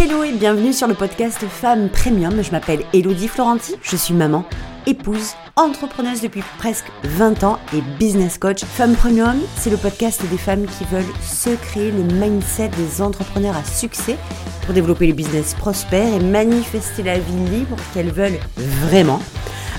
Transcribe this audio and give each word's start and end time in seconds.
Hello 0.00 0.22
et 0.22 0.30
bienvenue 0.30 0.72
sur 0.72 0.86
le 0.86 0.94
podcast 0.94 1.40
Femmes 1.40 1.88
Premium. 1.88 2.40
Je 2.40 2.52
m'appelle 2.52 2.84
Elodie 2.94 3.26
Florenti, 3.26 3.74
je 3.82 3.96
suis 3.96 4.14
maman, 4.14 4.44
épouse, 4.86 5.32
entrepreneuse 5.56 6.20
depuis 6.20 6.44
presque 6.56 6.86
20 7.02 7.42
ans 7.42 7.58
et 7.74 7.80
business 7.98 8.38
coach. 8.38 8.62
Femmes 8.64 8.94
Premium, 8.94 9.36
c'est 9.56 9.70
le 9.70 9.76
podcast 9.76 10.22
des 10.30 10.38
femmes 10.38 10.66
qui 10.66 10.84
veulent 10.84 11.02
se 11.20 11.50
créer 11.50 11.90
le 11.90 12.04
mindset 12.04 12.68
des 12.68 13.02
entrepreneurs 13.02 13.56
à 13.56 13.64
succès 13.64 14.16
pour 14.64 14.72
développer 14.72 15.08
les 15.08 15.12
business 15.12 15.54
prospères 15.54 16.14
et 16.14 16.20
manifester 16.20 17.02
la 17.02 17.18
vie 17.18 17.50
libre 17.50 17.76
qu'elles 17.92 18.12
veulent 18.12 18.38
vraiment. 18.56 19.18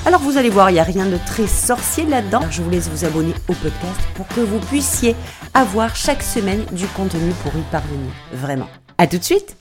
Alors 0.05 0.19
vous 0.19 0.37
allez 0.37 0.49
voir, 0.49 0.69
il 0.69 0.73
n'y 0.73 0.79
a 0.79 0.83
rien 0.83 1.05
de 1.05 1.17
très 1.27 1.47
sorcier 1.47 2.05
là-dedans. 2.05 2.41
Je 2.51 2.61
vous 2.61 2.69
laisse 2.69 2.89
vous 2.89 3.05
abonner 3.05 3.33
au 3.47 3.53
podcast 3.53 4.01
pour 4.15 4.27
que 4.27 4.41
vous 4.41 4.59
puissiez 4.59 5.15
avoir 5.53 5.95
chaque 5.95 6.23
semaine 6.23 6.65
du 6.73 6.87
contenu 6.87 7.31
pour 7.41 7.53
y 7.55 7.63
parvenir. 7.71 8.11
Vraiment. 8.33 8.67
À 8.97 9.07
tout 9.07 9.17
de 9.17 9.23
suite 9.23 9.55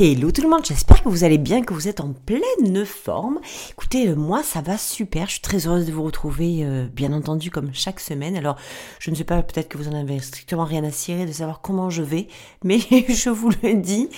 Hello 0.00 0.30
tout 0.30 0.42
le 0.42 0.48
monde, 0.48 0.64
j'espère 0.64 1.02
que 1.02 1.08
vous 1.08 1.24
allez 1.24 1.38
bien, 1.38 1.60
que 1.60 1.74
vous 1.74 1.88
êtes 1.88 1.98
en 1.98 2.12
pleine 2.12 2.84
forme. 2.84 3.40
Écoutez, 3.70 4.06
euh, 4.06 4.14
moi 4.14 4.44
ça 4.44 4.60
va 4.60 4.78
super, 4.78 5.26
je 5.26 5.32
suis 5.32 5.40
très 5.40 5.66
heureuse 5.66 5.86
de 5.86 5.92
vous 5.92 6.04
retrouver, 6.04 6.60
euh, 6.62 6.86
bien 6.86 7.12
entendu 7.12 7.50
comme 7.50 7.70
chaque 7.72 7.98
semaine. 7.98 8.36
Alors 8.36 8.54
je 9.00 9.10
ne 9.10 9.16
sais 9.16 9.24
pas, 9.24 9.42
peut-être 9.42 9.68
que 9.68 9.76
vous 9.76 9.88
en 9.88 9.94
avez 9.94 10.20
strictement 10.20 10.64
rien 10.64 10.84
à 10.84 10.92
cirer 10.92 11.26
de 11.26 11.32
savoir 11.32 11.62
comment 11.62 11.90
je 11.90 12.04
vais, 12.04 12.28
mais 12.62 12.78
je 13.08 13.28
vous 13.28 13.50
le 13.60 13.74
dis, 13.74 14.08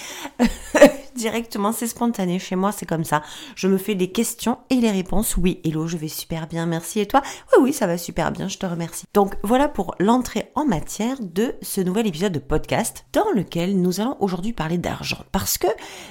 directement, 1.21 1.73
c'est 1.73 1.87
spontané. 1.87 2.39
Chez 2.39 2.57
moi, 2.57 2.73
c'est 2.73 2.87
comme 2.87 3.05
ça. 3.05 3.23
Je 3.55 3.69
me 3.69 3.79
fais 3.79 3.95
des 3.95 4.11
questions 4.11 4.59
et 4.71 4.77
les 4.77 4.91
réponses. 4.91 5.37
Oui, 5.37 5.61
hello, 5.65 5.87
je 5.87 5.97
vais 5.97 6.09
super 6.09 6.47
bien, 6.47 6.67
merci. 6.67 7.01
Et 7.01 7.07
toi? 7.07 7.23
Oui, 7.53 7.65
oui, 7.65 7.73
ça 7.73 7.87
va 7.87 7.99
super 7.99 8.33
bien, 8.33 8.49
je 8.49 8.59
te 8.59 8.67
remercie. 8.67 9.05
Donc 9.15 9.35
voilà 9.43 9.69
pour 9.69 9.95
l'entrée 10.01 10.51
en 10.55 10.65
matière 10.65 11.17
de 11.21 11.55
ce 11.63 11.81
nouvel 11.81 12.07
épisode 12.07 12.33
de 12.33 12.39
podcast 12.39 13.05
dans 13.13 13.31
lequel 13.35 13.81
nous 13.81 14.01
allons 14.01 14.17
aujourd'hui 14.21 14.53
parler 14.53 14.79
d'argent. 14.79 15.25
Parce 15.33 15.59
que 15.59 15.69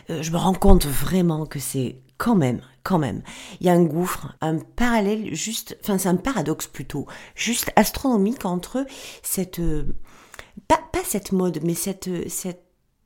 euh, 0.10 0.22
je 0.22 0.32
me 0.32 0.38
rends 0.38 0.54
compte 0.54 0.86
vraiment 0.86 1.46
que 1.46 1.60
c'est 1.60 2.02
quand 2.18 2.36
même, 2.36 2.62
quand 2.84 3.00
même, 3.00 3.22
il 3.62 3.68
y 3.68 3.70
a 3.70 3.74
un 3.74 3.84
gouffre, 3.84 4.36
un 4.42 4.58
parallèle 4.58 5.34
juste, 5.34 5.78
enfin 5.82 5.98
c'est 5.98 6.10
un 6.10 6.18
paradoxe 6.18 6.68
plutôt, 6.68 7.08
juste 7.34 7.72
astronomique 7.78 8.46
entre 8.46 8.86
cette, 9.24 9.60
euh, 9.60 9.96
pas, 10.68 10.82
pas 10.92 11.04
cette 11.06 11.32
mode, 11.32 11.60
mais 11.64 11.76
cette, 11.76 12.10
cette 12.30 12.66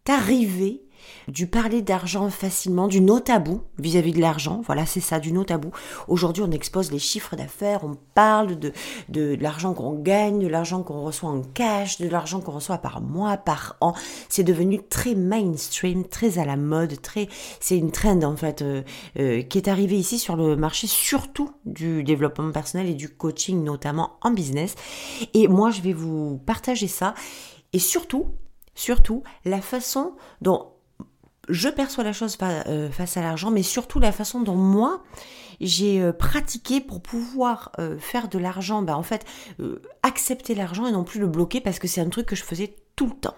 arrivée 0.09 0.81
du 1.27 1.47
parler 1.47 1.81
d'argent 1.81 2.29
facilement, 2.29 2.87
du 2.87 3.01
no 3.01 3.19
tabou 3.19 3.61
vis-à-vis 3.79 4.13
de 4.13 4.19
l'argent. 4.19 4.61
Voilà, 4.65 4.85
c'est 4.85 4.99
ça, 4.99 5.19
du 5.19 5.31
no 5.31 5.43
tabou. 5.43 5.71
Aujourd'hui, 6.07 6.43
on 6.45 6.51
expose 6.51 6.91
les 6.91 6.99
chiffres 6.99 7.35
d'affaires, 7.35 7.83
on 7.83 7.95
parle 8.13 8.59
de, 8.59 8.73
de, 9.09 9.37
l'argent 9.39 9.73
qu'on 9.73 9.93
gagne, 9.93 10.39
de 10.39 10.47
l'argent 10.47 10.83
qu'on 10.83 11.01
reçoit 11.01 11.29
en 11.29 11.41
cash, 11.41 11.99
de 11.99 12.07
l'argent 12.07 12.41
qu'on 12.41 12.51
reçoit 12.51 12.77
par 12.77 13.01
mois, 13.01 13.37
par 13.37 13.77
an. 13.81 13.93
C'est 14.29 14.43
devenu 14.43 14.81
très 14.83 15.15
mainstream, 15.15 16.05
très 16.05 16.39
à 16.39 16.45
la 16.45 16.57
mode, 16.57 17.01
très, 17.01 17.27
c'est 17.59 17.77
une 17.77 17.91
trend 17.91 18.21
en 18.23 18.35
fait 18.35 18.61
euh, 18.61 18.83
euh, 19.19 19.41
qui 19.41 19.57
est 19.57 19.67
arrivée 19.67 19.97
ici 19.97 20.19
sur 20.19 20.35
le 20.35 20.55
marché, 20.55 20.87
surtout 20.87 21.51
du 21.65 22.03
développement 22.03 22.51
personnel 22.51 22.89
et 22.89 22.93
du 22.93 23.09
coaching, 23.09 23.63
notamment 23.63 24.17
en 24.21 24.31
business. 24.31 24.75
Et 25.33 25.47
moi, 25.47 25.71
je 25.71 25.81
vais 25.81 25.93
vous 25.93 26.39
partager 26.45 26.87
ça 26.87 27.13
et 27.73 27.79
surtout, 27.79 28.27
surtout 28.75 29.23
la 29.45 29.61
façon 29.61 30.13
dont 30.41 30.72
je 31.49 31.69
perçois 31.69 32.03
la 32.03 32.13
chose 32.13 32.37
euh, 32.41 32.89
face 32.89 33.17
à 33.17 33.21
l'argent, 33.21 33.51
mais 33.51 33.63
surtout 33.63 33.99
la 33.99 34.11
façon 34.11 34.41
dont 34.41 34.55
moi 34.55 35.03
j'ai 35.61 36.01
euh, 36.01 36.11
pratiqué 36.11 36.81
pour 36.81 37.01
pouvoir 37.01 37.71
euh, 37.79 37.97
faire 37.97 38.27
de 38.27 38.37
l'argent, 38.37 38.81
ben 38.81 38.95
en 38.95 39.03
fait 39.03 39.25
accepter 40.01 40.55
l'argent 40.55 40.87
et 40.87 40.91
non 40.91 41.03
plus 41.03 41.19
le 41.19 41.27
bloquer 41.27 41.61
parce 41.61 41.79
que 41.79 41.87
c'est 41.87 42.01
un 42.01 42.09
truc 42.09 42.25
que 42.25 42.35
je 42.35 42.43
faisais 42.43 42.75
tout 42.95 43.07
le 43.07 43.13
temps. 43.13 43.35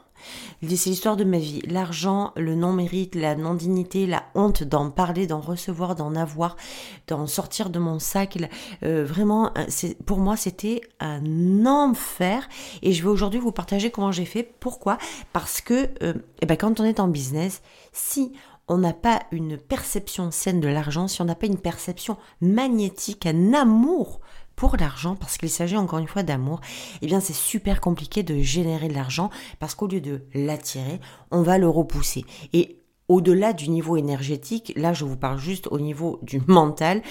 C'est 0.61 0.89
l'histoire 0.89 1.17
de 1.17 1.23
ma 1.23 1.37
vie. 1.37 1.61
L'argent, 1.67 2.31
le 2.35 2.55
non-mérite, 2.55 3.15
la 3.15 3.35
non-dignité, 3.35 4.07
la 4.07 4.23
honte 4.33 4.63
d'en 4.63 4.89
parler, 4.89 5.27
d'en 5.27 5.39
recevoir, 5.39 5.95
d'en 5.95 6.15
avoir, 6.15 6.55
d'en 7.07 7.27
sortir 7.27 7.69
de 7.69 7.77
mon 7.77 7.99
sac. 7.99 8.37
vraiment, 8.81 9.53
pour 10.05 10.17
moi, 10.17 10.35
c'était 10.35 10.81
un 10.99 11.65
enfer. 11.65 12.49
Et 12.81 12.93
je 12.93 13.03
vais 13.03 13.09
aujourd'hui 13.09 13.39
vous 13.39 13.51
partager 13.51 13.91
comment 13.91 14.11
j'ai 14.11 14.25
fait. 14.25 14.43
Pourquoi? 14.59 14.97
Parce 15.33 15.61
que 15.61 15.91
eh 16.41 16.45
ben, 16.45 16.57
quand 16.57 16.79
on 16.79 16.85
est 16.85 16.99
en 16.99 17.07
business, 17.07 17.61
si 17.93 18.33
on 18.67 18.77
n'a 18.77 18.93
pas 18.93 19.23
une 19.31 19.57
perception 19.57 20.31
saine 20.31 20.59
de 20.59 20.67
l'argent, 20.67 21.07
si 21.07 21.21
on 21.21 21.25
n'a 21.25 21.35
pas 21.35 21.47
une 21.47 21.59
perception 21.59 22.17
magnétique, 22.41 23.25
un 23.25 23.53
amour 23.53 24.21
pour 24.55 24.77
l'argent, 24.77 25.15
parce 25.15 25.37
qu'il 25.37 25.49
s'agit 25.49 25.77
encore 25.77 25.99
une 25.99 26.07
fois 26.07 26.23
d'amour, 26.23 26.61
eh 27.01 27.07
bien 27.07 27.19
c'est 27.19 27.33
super 27.33 27.81
compliqué 27.81 28.23
de 28.23 28.39
générer 28.39 28.87
de 28.87 28.93
l'argent 28.93 29.29
parce 29.59 29.75
qu'au 29.75 29.87
lieu 29.87 30.01
de 30.01 30.21
l'attirer, 30.33 30.99
on 31.31 31.41
va 31.41 31.57
le 31.57 31.67
repousser. 31.67 32.25
Et 32.53 32.77
au-delà 33.07 33.53
du 33.53 33.69
niveau 33.69 33.97
énergétique, 33.97 34.73
là 34.75 34.93
je 34.93 35.05
vous 35.05 35.17
parle 35.17 35.39
juste 35.39 35.67
au 35.67 35.79
niveau 35.79 36.19
du 36.23 36.41
mental, 36.47 37.01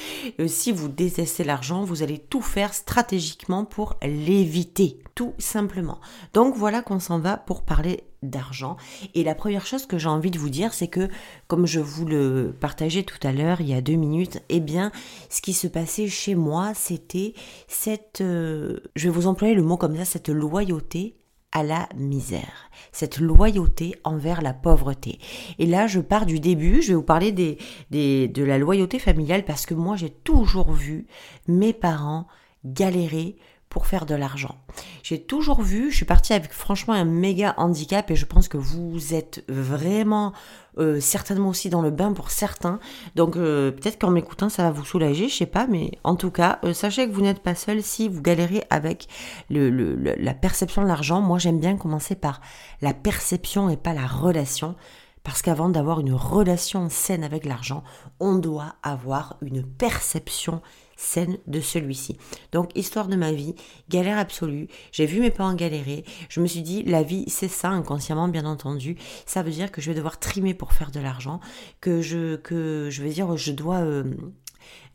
euh, 0.41 0.49
si 0.49 0.73
vous 0.73 0.89
détestez 0.89 1.45
l'argent, 1.45 1.85
vous 1.85 2.03
allez 2.03 2.19
tout 2.19 2.43
faire 2.43 2.75
stratégiquement 2.75 3.65
pour 3.65 3.97
l'éviter, 4.03 4.99
tout 5.15 5.35
simplement. 5.39 6.01
Donc 6.33 6.57
voilà 6.57 6.83
qu'on 6.83 6.99
s'en 6.99 7.19
va 7.19 7.37
pour 7.37 7.63
parler 7.63 8.05
d'argent. 8.23 8.77
Et 9.15 9.23
la 9.23 9.35
première 9.35 9.67
chose 9.67 9.87
que 9.87 9.99
j'ai 9.99 10.09
envie 10.09 10.31
de 10.31 10.39
vous 10.39 10.49
dire, 10.49 10.73
c'est 10.73 10.89
que, 10.89 11.09
comme 11.47 11.67
je 11.67 11.81
vous 11.81 12.07
le 12.07 12.55
partageais 12.59 13.03
tout 13.03 13.19
à 13.23 13.33
l'heure, 13.33 13.61
il 13.61 13.69
y 13.69 13.75
a 13.75 13.81
deux 13.81 13.95
minutes, 13.95 14.43
eh 14.49 14.61
bien, 14.61 14.91
ce 15.31 15.43
qui 15.43 15.53
se 15.53 15.69
passait 15.69 16.09
chez 16.09 16.35
moi, 16.35 16.73
c'était 16.75 17.35
cette, 17.69 18.21
euh, 18.21 18.81
je 18.97 19.09
vais 19.09 19.15
vous 19.15 19.27
employer 19.27 19.55
le 19.55 19.63
mot 19.63 19.77
comme 19.77 19.97
ça, 19.97 20.05
cette 20.05 20.29
loyauté 20.29 21.17
à 21.53 21.63
la 21.63 21.89
misère, 21.95 22.69
cette 22.91 23.19
loyauté 23.19 23.95
envers 24.03 24.43
la 24.43 24.53
pauvreté. 24.53 25.21
Et 25.61 25.67
là, 25.67 25.87
je 25.87 26.01
pars 26.01 26.27
du 26.27 26.41
début, 26.41 26.83
je 26.83 26.89
vais 26.89 26.95
vous 26.95 27.03
parler 27.03 27.31
des, 27.31 27.59
des, 27.91 28.27
de 28.27 28.43
la 28.43 28.59
loyauté 28.59 28.99
familiale 28.99 29.45
parce 29.45 29.65
que 29.65 29.75
moi, 29.75 29.97
j'ai 29.97 30.11
toujours 30.11 30.73
vu 30.73 31.07
mes 31.47 31.73
parents 31.73 32.27
galérer 32.65 33.37
pour 33.75 33.89
faire 33.89 34.07
de 34.07 34.15
l'argent. 34.15 34.55
J'ai 35.03 35.21
toujours 35.21 35.61
vu, 35.61 35.91
je 35.91 35.97
suis 35.97 36.05
partie 36.05 36.33
avec 36.33 36.53
franchement 36.53 36.95
un 36.95 37.05
méga 37.05 37.55
handicap 37.57 38.09
et 38.09 38.15
je 38.15 38.25
pense 38.25 38.47
que 38.47 38.57
vous 38.57 39.15
êtes 39.15 39.43
vraiment 39.49 40.33
euh, 40.79 41.01
certainement 41.01 41.49
aussi 41.49 41.71
dans 41.71 41.83
le 41.83 41.91
bain 41.91 42.13
pour 42.13 42.31
certains. 42.31 42.79
Donc 43.17 43.35
euh, 43.35 43.73
peut-être 43.73 43.99
qu'en 43.99 44.13
m'écoutant 44.13 44.49
ça 44.49 44.63
va 44.63 44.71
vous 44.71 44.85
soulager, 44.85 45.29
je 45.29 45.35
sais 45.35 45.47
pas, 45.47 45.67
mais 45.67 45.99
en 46.05 46.15
tout 46.15 46.31
cas, 46.31 46.61
euh, 46.63 46.73
sachez 46.73 47.09
que 47.09 47.13
vous 47.13 47.23
n'êtes 47.23 47.43
pas 47.43 47.57
seul 47.57 47.83
si 47.83 48.09
vous 48.09 48.23
galérez 48.23 48.63
avec 48.71 49.09
la 49.51 50.35
perception 50.35 50.83
de 50.83 50.87
l'argent. 50.87 51.21
Moi 51.21 51.41
j'aime 51.41 51.59
bien 51.59 51.77
commencer 51.77 52.15
par 52.15 52.41
la 52.81 52.95
perception 52.95 53.71
et 53.71 53.77
pas 53.77 53.93
la 53.93 54.07
relation. 54.07 54.77
Parce 55.25 55.43
qu'avant 55.43 55.71
d'avoir 55.71 55.99
une 56.01 56.13
relation 56.13 56.89
saine 56.91 57.25
avec 57.25 57.45
l'argent, 57.45 57.83
on 58.21 58.37
doit 58.37 58.77
avoir 58.85 59.37
une 59.41 59.65
perception 59.65 60.61
scène 60.97 61.39
de 61.47 61.61
celui-ci. 61.61 62.17
Donc, 62.53 62.71
histoire 62.77 63.09
de 63.09 63.17
ma 63.17 63.33
vie, 63.33 63.55
galère 63.89 64.19
absolue. 64.19 64.69
J'ai 64.93 65.07
vu 65.07 65.21
mes 65.21 65.31
parents 65.31 65.55
galérer. 65.55 66.05
Je 66.29 66.41
me 66.41 66.47
suis 66.47 66.63
dit, 66.63 66.83
la 66.85 67.03
vie, 67.03 67.25
c'est 67.29 67.49
ça, 67.49 67.69
inconsciemment, 67.71 68.29
bien 68.29 68.45
entendu. 68.45 68.97
Ça 69.27 69.43
veut 69.43 69.51
dire 69.51 69.73
que 69.73 69.81
je 69.81 69.91
vais 69.91 69.97
devoir 69.97 70.19
trimer 70.19 70.55
pour 70.55 70.73
faire 70.73 70.91
de 70.91 71.01
l'argent, 71.01 71.41
que 71.81 72.01
je, 72.01 72.37
que 72.37 72.89
je 72.91 73.03
veux 73.03 73.11
dire, 73.11 73.37
je 73.37 73.53
dois 73.53 73.79
euh, 73.79 74.05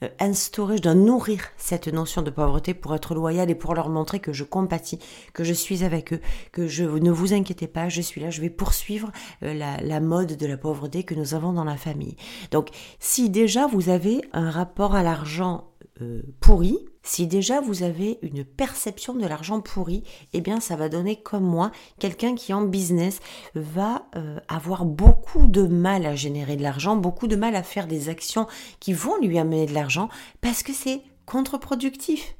euh, 0.03 0.09
instaurer, 0.19 0.77
je 0.77 0.81
dois 0.81 0.95
nourrir 0.95 1.41
cette 1.57 1.87
notion 1.87 2.21
de 2.21 2.29
pauvreté 2.29 2.73
pour 2.73 2.95
être 2.95 3.15
loyal 3.15 3.49
et 3.49 3.55
pour 3.55 3.75
leur 3.75 3.89
montrer 3.89 4.19
que 4.19 4.33
je 4.33 4.43
compatis, 4.43 4.99
que 5.33 5.43
je 5.43 5.53
suis 5.53 5.83
avec 5.83 6.13
eux, 6.13 6.21
que 6.51 6.67
je 6.67 6.83
ne 6.83 7.11
vous 7.11 7.33
inquiétez 7.33 7.67
pas, 7.67 7.89
je 7.89 8.01
suis 8.01 8.21
là, 8.21 8.29
je 8.29 8.41
vais 8.41 8.49
poursuivre 8.49 9.11
euh, 9.43 9.53
la 9.53 9.99
mode 9.99 10.37
de 10.37 10.47
la 10.47 10.57
pauvreté 10.57 11.03
que 11.03 11.15
nous 11.15 11.33
avons 11.33 11.53
dans 11.53 11.65
la 11.65 11.77
famille. 11.77 12.15
Donc, 12.51 12.69
si 12.99 13.29
déjà 13.29 13.67
vous 13.67 13.89
avez 13.89 14.21
un 14.33 14.49
rapport 14.49 14.95
à 14.95 15.03
l'argent 15.03 15.69
euh, 16.01 16.21
pourri, 16.39 16.77
si 17.03 17.27
déjà 17.27 17.61
vous 17.61 17.83
avez 17.83 18.19
une 18.21 18.45
perception 18.45 19.13
de 19.13 19.25
l'argent 19.25 19.61
pourri, 19.61 20.03
eh 20.33 20.41
bien 20.41 20.59
ça 20.59 20.75
va 20.75 20.89
donner 20.89 21.21
comme 21.21 21.43
moi 21.43 21.71
quelqu'un 21.99 22.35
qui 22.35 22.53
en 22.53 22.61
business 22.61 23.19
va 23.55 24.05
euh, 24.15 24.39
avoir 24.47 24.85
beaucoup 24.85 25.47
de 25.47 25.63
mal 25.63 26.05
à 26.05 26.15
générer 26.15 26.55
de 26.55 26.63
l'argent, 26.63 26.95
beaucoup 26.95 27.27
de 27.27 27.35
mal 27.35 27.55
à 27.55 27.63
faire 27.63 27.87
des 27.87 28.09
actions 28.09 28.47
qui 28.79 28.93
vont 28.93 29.17
lui 29.21 29.39
amener 29.39 29.65
de 29.65 29.73
l'argent 29.73 30.09
parce 30.41 30.63
que 30.63 30.73
c'est 30.73 31.01
contre-productif. 31.25 32.35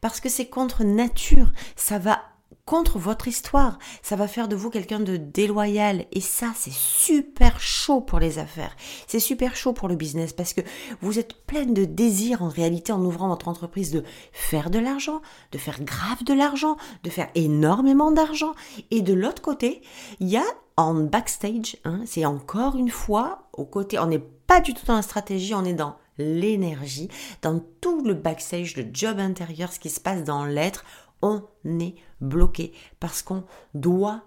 Parce 0.00 0.20
que 0.20 0.28
c'est 0.28 0.46
contre 0.46 0.82
nature, 0.82 1.52
ça 1.76 1.98
va 1.98 2.20
contre 2.68 2.98
votre 2.98 3.28
histoire. 3.28 3.78
Ça 4.02 4.14
va 4.14 4.28
faire 4.28 4.46
de 4.46 4.54
vous 4.54 4.68
quelqu'un 4.68 5.00
de 5.00 5.16
déloyal. 5.16 6.04
Et 6.12 6.20
ça, 6.20 6.52
c'est 6.54 6.70
super 6.70 7.58
chaud 7.60 8.02
pour 8.02 8.18
les 8.18 8.38
affaires. 8.38 8.76
C'est 9.06 9.20
super 9.20 9.56
chaud 9.56 9.72
pour 9.72 9.88
le 9.88 9.96
business 9.96 10.34
parce 10.34 10.52
que 10.52 10.60
vous 11.00 11.18
êtes 11.18 11.32
plein 11.46 11.64
de 11.64 11.86
désir 11.86 12.42
en 12.42 12.50
réalité 12.50 12.92
en 12.92 13.02
ouvrant 13.02 13.28
votre 13.28 13.48
entreprise 13.48 13.90
de 13.90 14.04
faire 14.32 14.68
de 14.68 14.78
l'argent, 14.78 15.22
de 15.52 15.56
faire 15.56 15.82
grave 15.82 16.22
de 16.24 16.34
l'argent, 16.34 16.76
de 17.04 17.10
faire 17.10 17.30
énormément 17.34 18.10
d'argent. 18.10 18.52
Et 18.90 19.00
de 19.00 19.14
l'autre 19.14 19.40
côté, 19.40 19.80
il 20.20 20.28
y 20.28 20.36
a 20.36 20.44
en 20.76 20.92
backstage, 20.92 21.78
hein, 21.86 22.02
c'est 22.04 22.26
encore 22.26 22.76
une 22.76 22.90
fois 22.90 23.48
au 23.54 23.64
côté, 23.64 23.98
on 23.98 24.06
n'est 24.06 24.22
pas 24.46 24.60
du 24.60 24.74
tout 24.74 24.84
dans 24.86 24.94
la 24.94 25.02
stratégie, 25.02 25.54
on 25.54 25.64
est 25.64 25.72
dans 25.72 25.96
l'énergie, 26.18 27.08
dans 27.42 27.60
tout 27.80 28.04
le 28.04 28.14
backstage, 28.14 28.76
le 28.76 28.84
job 28.92 29.18
intérieur, 29.18 29.72
ce 29.72 29.80
qui 29.80 29.90
se 29.90 30.00
passe 30.00 30.22
dans 30.22 30.44
l'être 30.44 30.84
on 31.22 31.42
est 31.64 31.94
bloqué 32.20 32.72
parce 33.00 33.22
qu'on 33.22 33.44
doit 33.74 34.22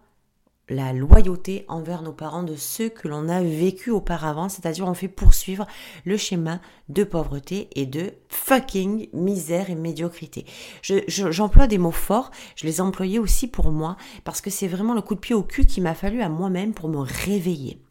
la 0.71 0.93
loyauté 0.93 1.65
envers 1.67 2.01
nos 2.01 2.13
parents 2.13 2.43
de 2.43 2.55
ceux 2.55 2.87
que 2.87 3.09
l'on 3.09 3.27
a 3.27 3.41
vécu 3.41 3.91
auparavant, 3.91 4.47
c'est-à-dire 4.47 4.87
on 4.87 4.93
fait 4.93 5.09
poursuivre 5.09 5.67
le 6.05 6.15
schéma 6.15 6.61
de 6.87 7.03
pauvreté 7.03 7.67
et 7.75 7.85
de 7.85 8.13
fucking 8.29 9.09
misère 9.11 9.69
et 9.69 9.75
médiocrité. 9.75 10.45
J'emploie 11.07 11.67
des 11.67 11.77
mots 11.77 11.91
forts, 11.91 12.31
je 12.55 12.65
les 12.65 12.77
ai 12.77 12.81
employés 12.81 13.19
aussi 13.19 13.47
pour 13.47 13.71
moi, 13.71 13.97
parce 14.23 14.39
que 14.39 14.49
c'est 14.49 14.67
vraiment 14.67 14.93
le 14.93 15.01
coup 15.01 15.15
de 15.15 15.19
pied 15.19 15.35
au 15.35 15.43
cul 15.43 15.65
qu'il 15.65 15.83
m'a 15.83 15.93
fallu 15.93 16.21
à 16.21 16.29
moi-même 16.29 16.73
pour 16.73 16.87
me 16.87 16.99
réveiller 16.99 17.81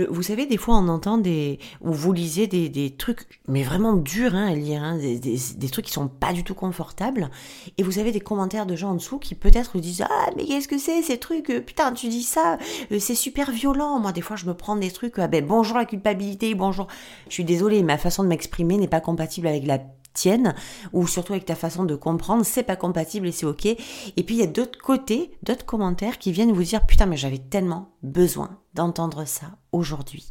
vous 0.00 0.22
savez, 0.22 0.46
des 0.46 0.56
fois 0.56 0.76
on 0.76 0.88
entend 0.88 1.18
des, 1.18 1.58
ou 1.80 1.92
vous 1.92 2.12
lisez 2.12 2.46
des, 2.46 2.90
trucs, 2.96 3.26
mais 3.48 3.62
vraiment 3.62 3.94
durs 3.94 4.34
hein, 4.34 4.46
à 4.46 4.54
lire, 4.54 4.82
hein, 4.82 4.98
des, 4.98 5.68
trucs 5.68 5.86
qui 5.86 5.92
sont 5.92 6.08
pas 6.08 6.32
du 6.32 6.44
tout 6.44 6.54
confortables, 6.54 7.30
et 7.78 7.82
vous 7.82 7.98
avez 7.98 8.12
des 8.12 8.20
commentaires 8.20 8.66
de 8.66 8.76
gens 8.76 8.90
en 8.90 8.94
dessous 8.94 9.18
qui 9.18 9.34
peut-être 9.34 9.78
disent 9.78 10.04
ah 10.08 10.30
mais 10.36 10.44
qu'est-ce 10.44 10.68
que 10.68 10.78
c'est 10.78 11.02
ces 11.02 11.18
trucs, 11.18 11.50
euh, 11.50 11.60
putain 11.60 11.92
tu 11.92 12.08
dis 12.08 12.22
ça, 12.22 12.58
euh, 12.90 12.98
c'est 12.98 13.14
super 13.14 13.50
violent. 13.50 13.98
Moi 13.98 14.12
des 14.12 14.22
fois 14.22 14.36
je 14.36 14.46
me 14.46 14.54
prends 14.54 14.76
des 14.76 14.90
trucs, 14.90 15.18
ah 15.18 15.28
ben 15.28 15.44
bonjour 15.44 15.76
la 15.76 15.84
culpabilité, 15.84 16.54
bonjour. 16.54 16.86
Je 17.28 17.34
suis 17.34 17.44
désolée, 17.44 17.82
ma 17.82 17.98
façon 17.98 18.22
de 18.22 18.28
m'exprimer 18.28 18.78
n'est 18.78 18.88
pas 18.88 19.00
compatible 19.00 19.46
avec 19.46 19.66
la 19.66 19.78
tienne 20.12 20.54
ou 20.92 21.06
surtout 21.06 21.32
avec 21.32 21.44
ta 21.44 21.54
façon 21.54 21.84
de 21.84 21.94
comprendre, 21.94 22.44
c'est 22.44 22.62
pas 22.62 22.76
compatible 22.76 23.26
et 23.26 23.32
c'est 23.32 23.46
ok. 23.46 23.66
Et 23.66 24.22
puis 24.24 24.34
il 24.34 24.40
y 24.40 24.42
a 24.42 24.46
d'autres 24.46 24.78
côtés, 24.78 25.32
d'autres 25.42 25.64
commentaires 25.64 26.18
qui 26.18 26.32
viennent 26.32 26.52
vous 26.52 26.62
dire 26.62 26.86
putain 26.86 27.06
mais 27.06 27.16
j'avais 27.16 27.38
tellement 27.38 27.92
besoin 28.02 28.58
d'entendre 28.74 29.24
ça 29.26 29.46
aujourd'hui. 29.72 30.30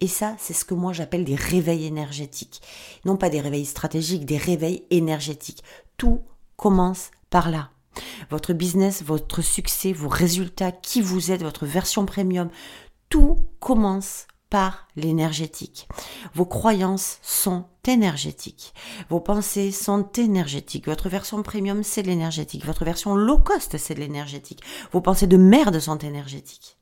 Et 0.00 0.08
ça, 0.08 0.34
c'est 0.38 0.54
ce 0.54 0.64
que 0.64 0.74
moi 0.74 0.92
j'appelle 0.92 1.24
des 1.24 1.34
réveils 1.34 1.86
énergétiques. 1.86 2.62
Non 3.04 3.16
pas 3.16 3.30
des 3.30 3.40
réveils 3.40 3.66
stratégiques, 3.66 4.26
des 4.26 4.38
réveils 4.38 4.84
énergétiques. 4.90 5.62
Tout 5.96 6.20
commence 6.56 7.10
par 7.30 7.50
là. 7.50 7.70
Votre 8.30 8.52
business, 8.52 9.02
votre 9.02 9.42
succès, 9.42 9.92
vos 9.92 10.08
résultats, 10.08 10.72
qui 10.72 11.00
vous 11.00 11.30
êtes, 11.30 11.42
votre 11.42 11.66
version 11.66 12.06
premium, 12.06 12.48
tout 13.08 13.36
commence 13.60 14.26
par 14.52 14.86
l'énergétique. 14.96 15.88
Vos 16.34 16.44
croyances 16.44 17.20
sont 17.22 17.64
énergétiques. 17.88 18.74
Vos 19.08 19.18
pensées 19.18 19.72
sont 19.72 20.06
énergétiques. 20.18 20.88
Votre 20.88 21.08
version 21.08 21.42
premium, 21.42 21.82
c'est 21.82 22.02
l'énergétique. 22.02 22.66
Votre 22.66 22.84
version 22.84 23.14
low 23.16 23.38
cost, 23.38 23.78
c'est 23.78 23.94
l'énergétique. 23.94 24.62
Vos 24.92 25.00
pensées 25.00 25.26
de 25.26 25.38
merde 25.38 25.80
sont 25.80 25.96
énergétiques. 25.96 26.76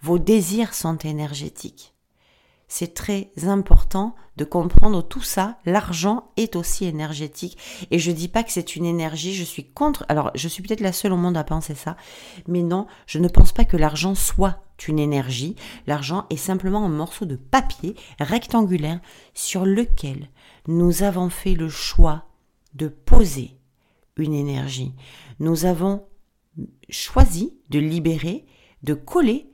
Vos 0.00 0.20
désirs 0.20 0.72
sont 0.72 0.96
énergétiques 0.98 1.92
c'est 2.70 2.94
très 2.94 3.32
important 3.42 4.14
de 4.36 4.44
comprendre 4.44 5.02
tout 5.02 5.20
ça. 5.20 5.58
L'argent 5.66 6.30
est 6.36 6.54
aussi 6.54 6.86
énergétique. 6.86 7.58
Et 7.90 7.98
je 7.98 8.12
dis 8.12 8.28
pas 8.28 8.44
que 8.44 8.52
c'est 8.52 8.76
une 8.76 8.86
énergie, 8.86 9.34
je 9.34 9.42
suis 9.42 9.68
contre. 9.68 10.06
Alors, 10.08 10.30
je 10.36 10.46
suis 10.46 10.62
peut-être 10.62 10.80
la 10.80 10.92
seule 10.92 11.12
au 11.12 11.16
monde 11.16 11.36
à 11.36 11.42
penser 11.42 11.74
ça. 11.74 11.96
Mais 12.46 12.62
non, 12.62 12.86
je 13.06 13.18
ne 13.18 13.26
pense 13.26 13.50
pas 13.52 13.64
que 13.64 13.76
l'argent 13.76 14.14
soit 14.14 14.62
une 14.88 14.98
énergie. 14.98 15.56
L'argent 15.86 16.26
est 16.30 16.36
simplement 16.36 16.84
un 16.84 16.88
morceau 16.88 17.24
de 17.24 17.36
papier 17.36 17.94
rectangulaire 18.18 19.00
sur 19.34 19.64
lequel 19.64 20.28
nous 20.68 21.02
avons 21.02 21.30
fait 21.30 21.54
le 21.54 21.68
choix 21.68 22.24
de 22.74 22.88
poser 22.88 23.56
une 24.16 24.34
énergie. 24.34 24.94
Nous 25.38 25.64
avons 25.64 26.04
choisi 26.88 27.54
de 27.70 27.78
libérer, 27.78 28.44
de 28.82 28.94
coller 28.94 29.50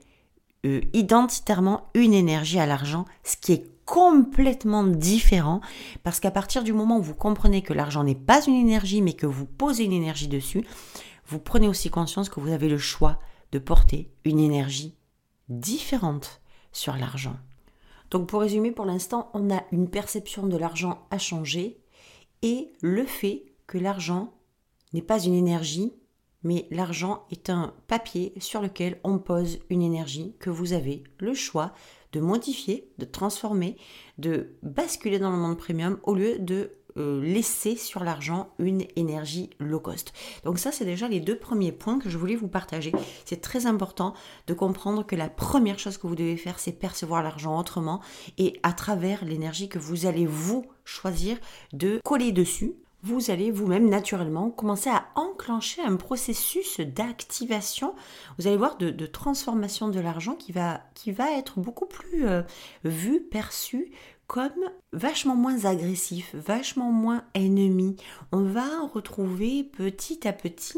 euh, 0.65 0.81
identitairement 0.93 1.89
une 1.93 2.13
énergie 2.13 2.59
à 2.59 2.65
l'argent, 2.65 3.05
ce 3.23 3.37
qui 3.37 3.53
est 3.53 3.67
complètement 3.85 4.83
différent 4.83 5.61
parce 6.03 6.19
qu'à 6.19 6.31
partir 6.31 6.63
du 6.63 6.73
moment 6.73 6.97
où 6.97 7.01
vous 7.01 7.15
comprenez 7.15 7.61
que 7.61 7.73
l'argent 7.73 8.03
n'est 8.03 8.15
pas 8.15 8.45
une 8.45 8.55
énergie 8.55 9.01
mais 9.01 9.13
que 9.13 9.25
vous 9.25 9.45
posez 9.45 9.85
une 9.85 9.93
énergie 9.93 10.27
dessus, 10.27 10.65
vous 11.25 11.39
prenez 11.39 11.69
aussi 11.69 11.89
conscience 11.89 12.29
que 12.29 12.41
vous 12.41 12.51
avez 12.51 12.67
le 12.67 12.77
choix 12.77 13.19
de 13.53 13.59
porter 13.59 14.11
une 14.25 14.39
énergie 14.39 14.96
différente 15.49 16.41
sur 16.71 16.95
l'argent. 16.95 17.37
Donc 18.11 18.27
pour 18.27 18.41
résumer, 18.41 18.71
pour 18.71 18.85
l'instant, 18.85 19.29
on 19.33 19.53
a 19.53 19.63
une 19.71 19.89
perception 19.89 20.47
de 20.47 20.57
l'argent 20.57 21.07
à 21.11 21.17
changer 21.17 21.81
et 22.41 22.73
le 22.81 23.05
fait 23.05 23.45
que 23.65 23.77
l'argent 23.77 24.33
n'est 24.93 25.01
pas 25.01 25.19
une 25.19 25.33
énergie 25.33 25.93
mais 26.43 26.67
l'argent 26.71 27.25
est 27.31 27.49
un 27.49 27.73
papier 27.87 28.33
sur 28.39 28.61
lequel 28.61 28.99
on 29.03 29.19
pose 29.19 29.59
une 29.69 29.81
énergie 29.81 30.35
que 30.39 30.49
vous 30.49 30.73
avez 30.73 31.03
le 31.19 31.33
choix 31.33 31.73
de 32.13 32.19
modifier, 32.21 32.89
de 32.99 33.05
transformer, 33.05 33.75
de 34.17 34.55
basculer 34.63 35.19
dans 35.19 35.31
le 35.31 35.37
monde 35.37 35.57
premium 35.57 35.99
au 36.03 36.15
lieu 36.15 36.39
de 36.39 36.71
euh, 36.97 37.21
laisser 37.21 37.75
sur 37.75 38.03
l'argent 38.03 38.49
une 38.59 38.85
énergie 38.95 39.49
low 39.59 39.79
cost. 39.79 40.13
Donc 40.43 40.59
ça, 40.59 40.71
c'est 40.71 40.85
déjà 40.85 41.07
les 41.07 41.19
deux 41.19 41.37
premiers 41.37 41.71
points 41.71 41.99
que 41.99 42.09
je 42.09 42.17
voulais 42.17 42.35
vous 42.35 42.47
partager. 42.47 42.91
C'est 43.25 43.41
très 43.41 43.65
important 43.65 44.13
de 44.47 44.53
comprendre 44.53 45.05
que 45.05 45.15
la 45.15 45.29
première 45.29 45.79
chose 45.79 45.97
que 45.97 46.07
vous 46.07 46.15
devez 46.15 46.37
faire, 46.37 46.59
c'est 46.59 46.71
percevoir 46.71 47.23
l'argent 47.23 47.57
autrement 47.59 48.01
et 48.37 48.59
à 48.63 48.73
travers 48.73 49.23
l'énergie 49.25 49.69
que 49.69 49.79
vous 49.79 50.05
allez 50.05 50.25
vous 50.25 50.65
choisir 50.85 51.37
de 51.73 51.99
coller 52.03 52.31
dessus 52.31 52.75
vous 53.03 53.31
allez 53.31 53.51
vous-même 53.51 53.89
naturellement 53.89 54.49
commencer 54.49 54.89
à 54.89 55.07
enclencher 55.15 55.81
un 55.81 55.95
processus 55.95 56.79
d'activation, 56.79 57.93
vous 58.37 58.47
allez 58.47 58.57
voir, 58.57 58.77
de, 58.77 59.05
transformation 59.05 59.89
de 59.89 59.99
l'argent 59.99 60.35
qui 60.35 60.51
va, 60.51 60.81
être 61.37 61.59
beaucoup 61.59 61.85
plus 61.85 62.27
euh, 62.27 62.41
vu, 62.83 63.21
perçu 63.21 63.91
comme 64.27 64.69
vachement 64.93 65.35
moins 65.35 65.65
agressif, 65.65 66.35
vachement 66.35 66.91
moins 66.91 67.23
ennemi. 67.33 67.95
On 68.31 68.43
va 68.43 68.85
retrouver 68.93 69.63
petit 69.63 70.27
à 70.27 70.33
petit 70.33 70.77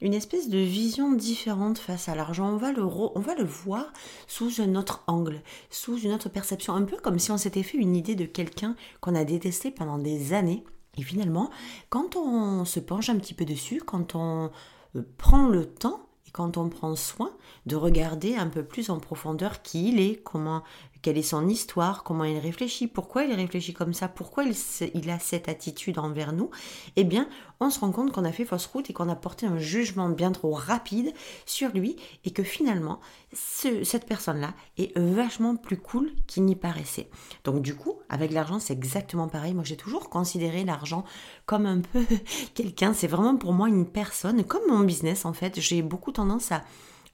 une 0.00 0.14
espèce 0.14 0.48
de 0.48 0.58
vision 0.58 1.12
différente 1.12 1.78
face 1.78 2.08
à 2.08 2.14
l'argent. 2.14 2.50
On 2.52 2.56
va 2.56 2.72
le, 2.72 2.84
on 2.84 3.20
va 3.20 3.34
le 3.34 3.44
voir 3.44 3.92
sous 4.26 4.60
un 4.60 4.74
autre 4.74 5.02
angle, 5.06 5.42
sous 5.70 5.98
une 5.98 6.12
autre 6.12 6.28
perception, 6.28 6.74
un 6.74 6.84
peu 6.84 6.96
comme 6.98 7.18
si 7.18 7.30
on 7.30 7.38
s'était 7.38 7.62
fait 7.62 7.78
une 7.78 7.96
idée 7.96 8.14
de 8.14 8.26
quelqu'un 8.26 8.76
qu'on 9.00 9.14
a 9.14 9.24
détesté 9.24 9.70
pendant 9.70 9.98
des 9.98 10.32
années 10.32 10.64
et 10.96 11.02
finalement, 11.02 11.50
quand 11.88 12.16
on 12.16 12.64
se 12.64 12.80
penche 12.80 13.10
un 13.10 13.18
petit 13.18 13.34
peu 13.34 13.44
dessus, 13.44 13.80
quand 13.80 14.14
on 14.14 14.50
euh, 14.96 15.02
prend 15.18 15.48
le 15.48 15.66
temps 15.66 16.06
et 16.26 16.30
quand 16.30 16.56
on 16.56 16.68
prend 16.68 16.96
soin 16.96 17.30
de 17.66 17.76
regarder 17.76 18.36
un 18.36 18.48
peu 18.48 18.64
plus 18.64 18.90
en 18.90 18.98
profondeur 18.98 19.62
qui 19.62 19.88
il 19.88 20.00
est, 20.00 20.22
comment 20.22 20.62
quelle 21.02 21.18
est 21.18 21.22
son 21.22 21.48
histoire, 21.48 22.02
comment 22.02 22.24
il 22.24 22.38
réfléchit, 22.38 22.86
pourquoi 22.86 23.24
il 23.24 23.32
réfléchit 23.32 23.72
comme 23.72 23.94
ça, 23.94 24.08
pourquoi 24.08 24.44
il, 24.44 25.10
a 25.10 25.18
cette 25.18 25.48
attitude 25.48 25.98
envers 25.98 26.32
nous, 26.32 26.50
eh 26.96 27.04
bien, 27.04 27.28
on 27.60 27.70
se 27.70 27.80
rend 27.80 27.90
compte 27.92 28.12
qu'on 28.12 28.24
a 28.24 28.32
fait 28.32 28.44
fausse 28.44 28.66
route 28.66 28.90
et 28.90 28.92
qu'on 28.92 29.08
a 29.08 29.16
porté 29.16 29.46
un 29.46 29.58
jugement 29.58 30.08
bien 30.08 30.32
trop 30.32 30.52
rapide 30.52 31.12
sur 31.46 31.70
lui 31.70 31.96
et 32.24 32.30
que 32.30 32.42
finalement, 32.42 33.00
cette 33.32 34.06
personne-là 34.06 34.54
est 34.76 34.96
vachement 34.98 35.56
plus 35.56 35.78
cool 35.78 36.12
qu'il 36.26 36.44
n'y 36.44 36.56
paraissait. 36.56 37.08
Donc 37.44 37.62
du 37.62 37.74
coup, 37.74 37.98
avec 38.08 38.32
l'argent, 38.32 38.58
c'est 38.58 38.72
exactement 38.72 39.28
pareil. 39.28 39.54
Moi, 39.54 39.64
j'ai 39.64 39.76
toujours 39.76 40.10
considéré 40.10 40.64
l'argent 40.64 41.04
comme 41.46 41.66
un 41.66 41.80
peu 41.80 42.04
quelqu'un, 42.54 42.92
c'est 42.92 43.06
vraiment 43.06 43.36
pour 43.36 43.52
moi 43.52 43.68
une 43.68 43.86
personne, 43.86 44.44
comme 44.44 44.62
mon 44.68 44.80
business 44.80 45.24
en 45.24 45.32
fait. 45.32 45.60
J'ai 45.60 45.82
beaucoup 45.82 46.12
tendance 46.12 46.52
à 46.52 46.62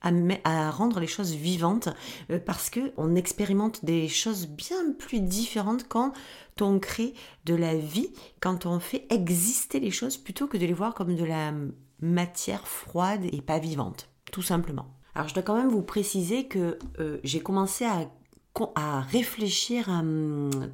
à, 0.02 0.70
rendre 0.70 1.00
les 1.00 1.06
choses 1.06 1.32
vivantes 1.32 1.88
euh, 2.30 2.38
parce 2.38 2.70
que 2.70 2.92
on 2.96 3.14
expérimente 3.16 3.84
des 3.84 4.08
choses 4.08 4.46
bien 4.46 4.92
plus 4.98 5.20
différentes 5.20 5.88
quand 5.88 6.12
on 6.60 6.78
crée 6.78 7.14
de 7.44 7.54
la 7.54 7.76
vie, 7.76 8.10
quand 8.40 8.66
on 8.66 8.80
fait 8.80 9.06
exister 9.10 9.80
les 9.80 9.90
choses 9.90 10.16
plutôt 10.16 10.46
que 10.46 10.56
de 10.56 10.66
les 10.66 10.72
voir 10.72 10.94
comme 10.94 11.14
de 11.14 11.24
la 11.24 11.52
matière 12.00 12.66
froide 12.66 13.24
et 13.32 13.42
pas 13.42 13.58
vivante, 13.58 14.08
tout 14.32 14.42
simplement. 14.42 14.86
Alors 15.14 15.28
je 15.28 15.34
dois 15.34 15.42
quand 15.42 15.56
même 15.56 15.70
vous 15.70 15.82
préciser 15.82 16.46
que 16.46 16.78
euh, 17.00 17.18
j'ai 17.24 17.40
commencé 17.40 17.84
à 17.84 18.10
à 18.74 19.00
réfléchir, 19.00 19.90
à 19.90 20.02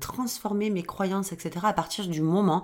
transformer 0.01 0.71
mes 0.71 0.83
croyances, 0.83 1.33
etc. 1.33 1.61
à 1.65 1.73
partir 1.73 2.07
du 2.09 2.21
moment 2.21 2.62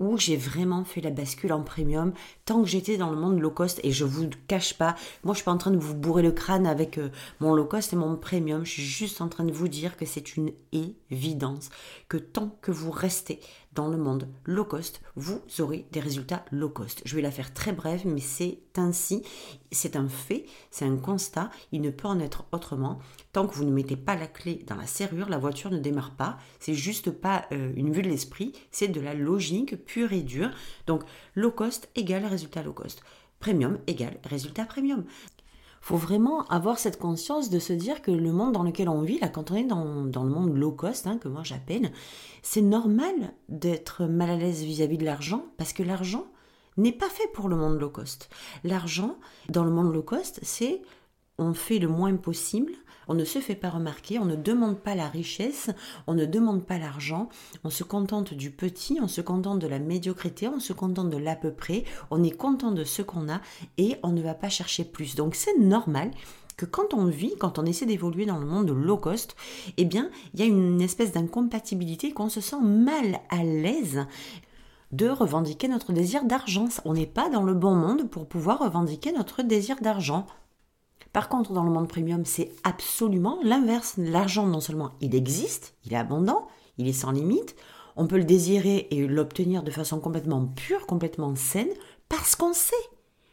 où 0.00 0.18
j'ai 0.18 0.36
vraiment 0.36 0.84
fait 0.84 1.00
la 1.00 1.10
bascule 1.10 1.52
en 1.52 1.62
premium, 1.62 2.12
tant 2.44 2.62
que 2.62 2.68
j'étais 2.68 2.96
dans 2.96 3.10
le 3.10 3.16
monde 3.16 3.40
low 3.40 3.50
cost, 3.50 3.80
et 3.82 3.92
je 3.92 4.04
vous 4.04 4.28
cache 4.46 4.74
pas, 4.74 4.94
moi 5.24 5.34
je 5.34 5.38
suis 5.38 5.44
pas 5.44 5.52
en 5.52 5.58
train 5.58 5.70
de 5.70 5.78
vous 5.78 5.94
bourrer 5.94 6.22
le 6.22 6.32
crâne 6.32 6.66
avec 6.66 6.98
euh, 6.98 7.10
mon 7.40 7.54
low 7.54 7.64
cost 7.64 7.92
et 7.92 7.96
mon 7.96 8.16
premium, 8.16 8.64
je 8.64 8.72
suis 8.72 8.82
juste 8.82 9.20
en 9.20 9.28
train 9.28 9.44
de 9.44 9.52
vous 9.52 9.68
dire 9.68 9.96
que 9.96 10.06
c'est 10.06 10.36
une 10.36 10.52
évidence, 10.72 11.70
que 12.08 12.16
tant 12.16 12.56
que 12.60 12.70
vous 12.70 12.90
restez 12.90 13.40
dans 13.78 13.86
le 13.86 13.96
monde 13.96 14.26
low 14.44 14.64
cost, 14.64 15.00
vous 15.14 15.40
aurez 15.60 15.86
des 15.92 16.00
résultats 16.00 16.44
low 16.50 16.68
cost. 16.68 17.00
Je 17.04 17.14
vais 17.14 17.22
la 17.22 17.30
faire 17.30 17.54
très 17.54 17.70
brève, 17.70 18.02
mais 18.06 18.20
c'est 18.20 18.58
ainsi, 18.74 19.22
c'est 19.70 19.94
un 19.94 20.08
fait, 20.08 20.46
c'est 20.72 20.84
un 20.84 20.96
constat, 20.96 21.48
il 21.70 21.80
ne 21.80 21.90
peut 21.90 22.08
en 22.08 22.18
être 22.18 22.44
autrement. 22.50 22.98
Tant 23.32 23.46
que 23.46 23.54
vous 23.54 23.64
ne 23.64 23.70
mettez 23.70 23.94
pas 23.94 24.16
la 24.16 24.26
clé 24.26 24.64
dans 24.66 24.74
la 24.74 24.88
serrure, 24.88 25.28
la 25.28 25.38
voiture 25.38 25.70
ne 25.70 25.78
démarre 25.78 26.16
pas. 26.16 26.38
C'est 26.58 26.74
juste 26.74 27.12
pas 27.12 27.46
euh, 27.52 27.72
une 27.76 27.92
vue 27.92 28.02
de 28.02 28.08
l'esprit, 28.08 28.52
c'est 28.72 28.88
de 28.88 29.00
la 29.00 29.14
logique 29.14 29.84
pure 29.84 30.12
et 30.12 30.22
dure. 30.22 30.50
Donc 30.88 31.04
low 31.36 31.52
cost 31.52 31.88
égale 31.94 32.26
résultat 32.26 32.64
low 32.64 32.72
cost. 32.72 33.00
Premium 33.38 33.78
égale 33.86 34.18
résultat 34.24 34.64
premium 34.64 35.04
faut 35.80 35.96
vraiment 35.96 36.44
avoir 36.46 36.78
cette 36.78 36.98
conscience 36.98 37.50
de 37.50 37.58
se 37.58 37.72
dire 37.72 38.02
que 38.02 38.10
le 38.10 38.32
monde 38.32 38.52
dans 38.52 38.62
lequel 38.62 38.88
on 38.88 39.02
vit, 39.02 39.18
là, 39.18 39.28
quand 39.28 39.50
on 39.50 39.54
est 39.54 39.64
dans, 39.64 39.84
le 39.84 40.30
monde 40.30 40.56
low 40.56 40.72
cost, 40.72 41.06
hein, 41.06 41.18
que 41.18 41.28
moi 41.28 41.42
j'appelle, 41.44 41.92
c'est 42.42 42.62
normal 42.62 43.14
d'être 43.48 44.04
mal 44.04 44.30
à 44.30 44.36
l'aise 44.36 44.62
vis-à-vis 44.62 44.98
de 44.98 45.04
l'argent, 45.04 45.44
parce 45.56 45.72
que 45.72 45.82
l'argent 45.82 46.26
n'est 46.76 46.92
pas 46.92 47.08
fait 47.08 47.28
pour 47.32 47.48
le 47.48 47.56
monde 47.56 47.80
low 47.80 47.90
cost. 47.90 48.28
L'argent, 48.64 49.16
dans 49.48 49.64
le 49.64 49.70
monde 49.70 49.92
low 49.92 50.02
cost, 50.02 50.40
c'est 50.42 50.82
on 51.38 51.54
fait 51.54 51.78
le 51.78 51.88
moins 51.88 52.14
possible, 52.16 52.72
on 53.08 53.14
ne 53.14 53.24
se 53.24 53.38
fait 53.38 53.54
pas 53.54 53.70
remarquer, 53.70 54.18
on 54.18 54.26
ne 54.26 54.36
demande 54.36 54.78
pas 54.78 54.94
la 54.94 55.08
richesse, 55.08 55.70
on 56.06 56.14
ne 56.14 56.26
demande 56.26 56.64
pas 56.64 56.78
l'argent, 56.78 57.28
on 57.64 57.70
se 57.70 57.84
contente 57.84 58.34
du 58.34 58.50
petit, 58.50 58.98
on 59.00 59.08
se 59.08 59.22
contente 59.22 59.58
de 59.58 59.66
la 59.66 59.78
médiocrité, 59.78 60.48
on 60.48 60.60
se 60.60 60.74
contente 60.74 61.08
de 61.08 61.16
l'à 61.16 61.36
peu 61.36 61.50
près, 61.50 61.84
on 62.10 62.22
est 62.22 62.36
content 62.36 62.70
de 62.70 62.84
ce 62.84 63.02
qu'on 63.02 63.28
a 63.30 63.40
et 63.78 63.96
on 64.02 64.10
ne 64.10 64.20
va 64.20 64.34
pas 64.34 64.50
chercher 64.50 64.84
plus. 64.84 65.14
Donc 65.14 65.34
c'est 65.34 65.58
normal 65.58 66.10
que 66.58 66.66
quand 66.66 66.92
on 66.92 67.06
vit, 67.06 67.34
quand 67.38 67.58
on 67.58 67.64
essaie 67.64 67.86
d'évoluer 67.86 68.26
dans 68.26 68.38
le 68.38 68.46
monde 68.46 68.66
de 68.66 68.72
low 68.72 68.98
cost, 68.98 69.36
eh 69.76 69.84
bien, 69.84 70.10
il 70.34 70.40
y 70.40 70.42
a 70.42 70.46
une 70.46 70.82
espèce 70.82 71.12
d'incompatibilité 71.12 72.12
qu'on 72.12 72.28
se 72.28 72.40
sent 72.40 72.60
mal 72.60 73.20
à 73.30 73.42
l'aise 73.42 74.06
de 74.90 75.08
revendiquer 75.08 75.68
notre 75.68 75.92
désir 75.92 76.24
d'argent. 76.24 76.68
On 76.84 76.94
n'est 76.94 77.06
pas 77.06 77.30
dans 77.30 77.42
le 77.42 77.54
bon 77.54 77.74
monde 77.74 78.10
pour 78.10 78.26
pouvoir 78.26 78.58
revendiquer 78.58 79.12
notre 79.12 79.42
désir 79.42 79.76
d'argent. 79.80 80.26
Par 81.18 81.28
contre, 81.28 81.52
dans 81.52 81.64
le 81.64 81.72
monde 81.72 81.88
premium, 81.88 82.24
c'est 82.24 82.52
absolument 82.62 83.40
l'inverse. 83.42 83.94
L'argent, 83.98 84.46
non 84.46 84.60
seulement 84.60 84.92
il 85.00 85.16
existe, 85.16 85.74
il 85.84 85.92
est 85.92 85.96
abondant, 85.96 86.46
il 86.76 86.86
est 86.86 86.92
sans 86.92 87.10
limite, 87.10 87.56
on 87.96 88.06
peut 88.06 88.18
le 88.18 88.24
désirer 88.24 88.86
et 88.92 89.04
l'obtenir 89.04 89.64
de 89.64 89.72
façon 89.72 89.98
complètement 89.98 90.46
pure, 90.46 90.86
complètement 90.86 91.34
saine, 91.34 91.72
parce 92.08 92.36
qu'on 92.36 92.52
sait 92.52 92.76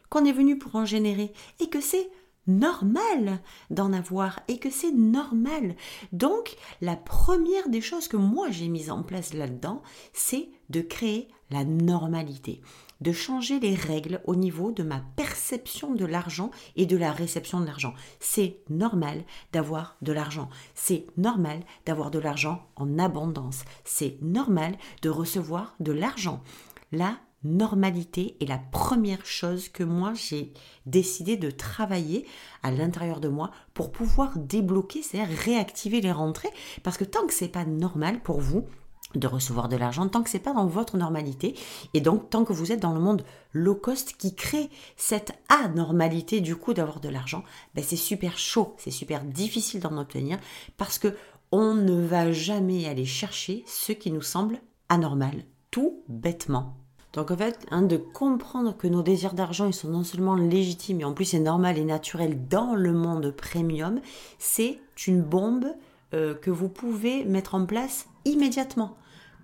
qu'on 0.08 0.24
est 0.24 0.32
venu 0.32 0.58
pour 0.58 0.74
en 0.74 0.84
générer 0.84 1.32
et 1.60 1.68
que 1.68 1.80
c'est 1.80 2.10
normal 2.48 3.38
d'en 3.70 3.92
avoir 3.92 4.40
et 4.48 4.58
que 4.58 4.68
c'est 4.68 4.90
normal. 4.90 5.76
Donc, 6.10 6.56
la 6.80 6.96
première 6.96 7.68
des 7.68 7.80
choses 7.80 8.08
que 8.08 8.16
moi 8.16 8.50
j'ai 8.50 8.66
mises 8.66 8.90
en 8.90 9.04
place 9.04 9.32
là-dedans, 9.32 9.80
c'est 10.12 10.48
de 10.70 10.80
créer 10.80 11.28
la 11.52 11.64
normalité, 11.64 12.62
de 13.00 13.12
changer 13.12 13.60
les 13.60 13.74
règles 13.74 14.20
au 14.24 14.34
niveau 14.34 14.72
de 14.72 14.82
ma 14.82 15.02
perception 15.16 15.94
de 15.94 16.04
l'argent 16.04 16.50
et 16.76 16.86
de 16.86 16.96
la 16.96 17.12
réception 17.12 17.60
de 17.60 17.66
l'argent. 17.66 17.94
C'est 18.20 18.60
normal 18.70 19.24
d'avoir 19.52 19.96
de 20.02 20.12
l'argent. 20.12 20.48
C'est 20.74 21.06
normal 21.16 21.60
d'avoir 21.84 22.10
de 22.10 22.18
l'argent 22.18 22.66
en 22.76 22.98
abondance. 22.98 23.64
C'est 23.84 24.18
normal 24.22 24.76
de 25.02 25.10
recevoir 25.10 25.74
de 25.80 25.92
l'argent. 25.92 26.42
La 26.92 27.18
normalité 27.44 28.36
est 28.40 28.46
la 28.46 28.58
première 28.58 29.24
chose 29.24 29.68
que 29.68 29.84
moi 29.84 30.14
j'ai 30.14 30.52
décidé 30.84 31.36
de 31.36 31.50
travailler 31.50 32.26
à 32.62 32.70
l'intérieur 32.70 33.20
de 33.20 33.28
moi 33.28 33.50
pour 33.74 33.92
pouvoir 33.92 34.36
débloquer, 34.36 35.02
c'est-à-dire 35.02 35.36
réactiver 35.36 36.00
les 36.00 36.12
rentrées 36.12 36.50
parce 36.82 36.96
que 36.96 37.04
tant 37.04 37.26
que 37.26 37.34
c'est 37.34 37.48
pas 37.48 37.64
normal 37.64 38.20
pour 38.20 38.40
vous, 38.40 38.66
de 39.16 39.26
recevoir 39.26 39.68
de 39.68 39.76
l'argent 39.76 40.08
tant 40.08 40.22
que 40.22 40.30
c'est 40.30 40.38
pas 40.38 40.52
dans 40.52 40.66
votre 40.66 40.96
normalité 40.96 41.54
et 41.94 42.00
donc 42.00 42.30
tant 42.30 42.44
que 42.44 42.52
vous 42.52 42.72
êtes 42.72 42.80
dans 42.80 42.92
le 42.92 43.00
monde 43.00 43.24
low 43.52 43.74
cost 43.74 44.14
qui 44.16 44.34
crée 44.34 44.70
cette 44.96 45.32
anormalité 45.48 46.40
du 46.40 46.56
coup 46.56 46.74
d'avoir 46.74 47.00
de 47.00 47.08
l'argent, 47.08 47.42
ben 47.74 47.84
c'est 47.86 47.96
super 47.96 48.38
chaud, 48.38 48.74
c'est 48.78 48.90
super 48.90 49.24
difficile 49.24 49.80
d'en 49.80 49.98
obtenir 49.98 50.38
parce 50.76 50.98
que 50.98 51.14
on 51.52 51.74
ne 51.74 52.00
va 52.00 52.32
jamais 52.32 52.86
aller 52.86 53.04
chercher 53.04 53.64
ce 53.66 53.92
qui 53.92 54.10
nous 54.10 54.22
semble 54.22 54.58
anormal, 54.88 55.44
tout 55.70 56.02
bêtement. 56.08 56.76
Donc 57.12 57.30
en 57.30 57.36
fait, 57.36 57.66
hein, 57.70 57.82
de 57.82 57.96
comprendre 57.96 58.76
que 58.76 58.86
nos 58.86 59.02
désirs 59.02 59.32
d'argent, 59.32 59.66
ils 59.66 59.74
sont 59.74 59.88
non 59.88 60.04
seulement 60.04 60.34
légitimes, 60.34 60.98
mais 60.98 61.04
en 61.04 61.14
plus 61.14 61.24
c'est 61.24 61.38
normal 61.38 61.78
et 61.78 61.84
naturel 61.84 62.46
dans 62.48 62.74
le 62.74 62.92
monde 62.92 63.30
premium, 63.30 64.00
c'est 64.38 64.78
une 65.06 65.22
bombe 65.22 65.66
euh, 66.14 66.34
que 66.34 66.50
vous 66.50 66.68
pouvez 66.68 67.24
mettre 67.24 67.54
en 67.54 67.64
place 67.64 68.06
immédiatement. 68.26 68.96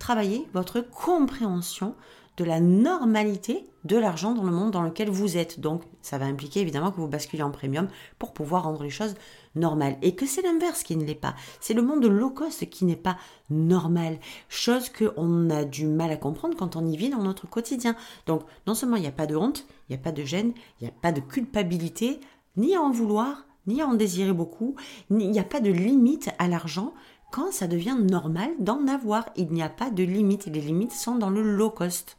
Travaillez 0.03 0.49
votre 0.53 0.81
compréhension 0.81 1.95
de 2.37 2.43
la 2.43 2.59
normalité 2.59 3.65
de 3.85 3.97
l'argent 3.97 4.35
dans 4.35 4.43
le 4.43 4.51
monde 4.51 4.73
dans 4.73 4.83
lequel 4.83 5.09
vous 5.09 5.37
êtes. 5.37 5.61
Donc, 5.61 5.85
ça 6.01 6.19
va 6.19 6.25
impliquer 6.25 6.59
évidemment 6.59 6.91
que 6.91 6.97
vous 6.97 7.07
basculez 7.07 7.45
en 7.45 7.53
premium 7.53 7.87
pour 8.19 8.33
pouvoir 8.33 8.65
rendre 8.65 8.83
les 8.83 8.91
choses 8.91 9.15
normales. 9.55 9.97
Et 10.03 10.17
que 10.17 10.27
c'est 10.27 10.43
l'inverse 10.43 10.83
qui 10.83 10.97
ne 10.97 11.05
l'est 11.05 11.15
pas. 11.15 11.37
C'est 11.61 11.73
le 11.73 11.83
monde 11.83 12.03
de 12.03 12.09
low 12.09 12.31
cost 12.31 12.69
qui 12.69 12.85
n'est 12.85 12.97
pas 12.97 13.17
normal. 13.49 14.19
Chose 14.49 14.89
qu'on 14.89 15.49
a 15.51 15.65
du 15.65 15.87
mal 15.87 16.11
à 16.11 16.17
comprendre 16.17 16.57
quand 16.57 16.75
on 16.75 16.85
y 16.85 16.97
vit 16.97 17.11
dans 17.11 17.23
notre 17.23 17.47
quotidien. 17.47 17.95
Donc, 18.27 18.43
non 18.67 18.75
seulement 18.75 18.97
il 18.97 19.03
n'y 19.03 19.07
a 19.07 19.13
pas 19.13 19.27
de 19.29 19.37
honte, 19.37 19.69
il 19.89 19.93
n'y 19.93 20.01
a 20.01 20.03
pas 20.03 20.11
de 20.11 20.25
gêne, 20.25 20.53
il 20.81 20.85
n'y 20.85 20.91
a 20.91 20.95
pas 21.01 21.13
de 21.13 21.21
culpabilité, 21.21 22.19
ni 22.57 22.75
à 22.75 22.83
en 22.83 22.91
vouloir, 22.91 23.47
ni 23.69 23.81
à 23.81 23.87
en 23.87 23.95
désirer 23.95 24.33
beaucoup, 24.33 24.75
il 25.11 25.31
n'y 25.31 25.39
a 25.39 25.45
pas 25.45 25.61
de 25.61 25.71
limite 25.71 26.31
à 26.41 26.49
l'argent 26.49 26.93
quand 27.33 27.51
ça 27.51 27.67
devient 27.67 27.97
normal 27.99 28.51
d'en 28.61 28.87
avoir. 28.87 29.25
Il 29.37 29.49
n'y 29.49 29.63
a 29.63 29.69
pas 29.69 29.91
de 29.91 30.05
limite 30.05 30.47
et 30.47 30.51
les 30.51 30.61
limites 30.61 30.93
sont 30.93 31.17
dans 31.17 31.31
le 31.31 31.43
low 31.43 31.71
cost. 31.71 32.19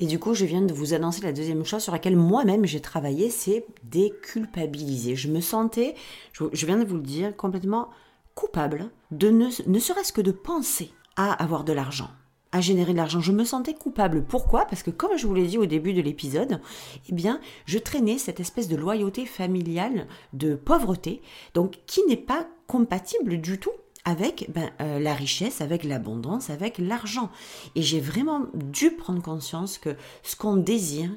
Et 0.00 0.06
du 0.06 0.18
coup, 0.18 0.32
je 0.32 0.44
viens 0.44 0.62
de 0.62 0.72
vous 0.72 0.94
annoncer 0.94 1.22
la 1.22 1.32
deuxième 1.32 1.64
chose 1.64 1.82
sur 1.82 1.92
laquelle 1.92 2.16
moi-même 2.16 2.64
j'ai 2.64 2.80
travaillé, 2.80 3.30
c'est 3.30 3.66
déculpabiliser. 3.84 5.14
Je 5.14 5.28
me 5.28 5.40
sentais, 5.40 5.94
je 6.32 6.66
viens 6.66 6.78
de 6.78 6.84
vous 6.84 6.96
le 6.96 7.02
dire, 7.02 7.36
complètement 7.36 7.90
coupable 8.34 8.90
de 9.10 9.30
ne, 9.30 9.48
ne 9.66 9.78
serait-ce 9.78 10.12
que 10.12 10.20
de 10.20 10.32
penser 10.32 10.90
à 11.16 11.32
avoir 11.32 11.62
de 11.62 11.72
l'argent, 11.72 12.10
à 12.50 12.60
générer 12.60 12.92
de 12.92 12.96
l'argent. 12.96 13.20
Je 13.20 13.30
me 13.30 13.44
sentais 13.44 13.74
coupable. 13.74 14.24
Pourquoi? 14.24 14.66
Parce 14.66 14.82
que 14.82 14.90
comme 14.90 15.16
je 15.16 15.26
vous 15.26 15.34
l'ai 15.34 15.46
dit 15.46 15.58
au 15.58 15.66
début 15.66 15.92
de 15.92 16.02
l'épisode, 16.02 16.60
eh 17.08 17.12
bien, 17.12 17.40
je 17.66 17.78
traînais 17.78 18.18
cette 18.18 18.40
espèce 18.40 18.68
de 18.68 18.76
loyauté 18.76 19.26
familiale, 19.26 20.08
de 20.32 20.56
pauvreté, 20.56 21.22
donc 21.54 21.80
qui 21.86 22.04
n'est 22.08 22.16
pas 22.16 22.48
compatible 22.66 23.40
du 23.40 23.60
tout 23.60 23.70
avec 24.04 24.50
ben, 24.52 24.70
euh, 24.80 24.98
la 24.98 25.14
richesse, 25.14 25.60
avec 25.60 25.84
l'abondance, 25.84 26.50
avec 26.50 26.78
l'argent. 26.78 27.30
Et 27.74 27.82
j'ai 27.82 28.00
vraiment 28.00 28.42
dû 28.54 28.90
prendre 28.90 29.22
conscience 29.22 29.78
que 29.78 29.96
ce 30.22 30.36
qu'on 30.36 30.56
désire, 30.56 31.10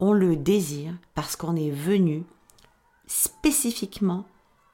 on 0.00 0.12
le 0.12 0.36
désire 0.36 0.94
parce 1.14 1.36
qu'on 1.36 1.56
est 1.56 1.70
venu 1.70 2.24
spécifiquement, 3.06 4.24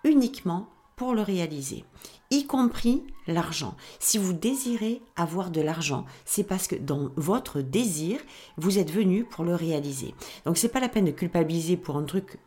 uniquement 0.05 0.69
pour 0.97 1.15
le 1.15 1.23
réaliser, 1.23 1.85
y 2.31 2.47
compris 2.47 3.03
l'argent. 3.27 3.77
Si 3.99 4.19
vous 4.19 4.33
désirez 4.33 5.03
avoir 5.17 5.51
de 5.51 5.61
l'argent, 5.61 6.05
c'est 6.25 6.45
parce 6.45 6.67
que 6.67 6.77
dans 6.77 7.11
votre 7.17 7.61
désir, 7.61 8.21
vous 8.57 8.79
êtes 8.79 8.91
venu 8.91 9.25
pour 9.25 9.45
le 9.45 9.55
réaliser. 9.55 10.15
Donc 10.45 10.57
c'est 10.57 10.69
pas 10.69 10.81
la 10.81 10.89
peine 10.89 11.05
de 11.05 11.11
culpabiliser 11.11 11.77
pour 11.77 11.97
un 11.97 12.05
truc 12.05 12.39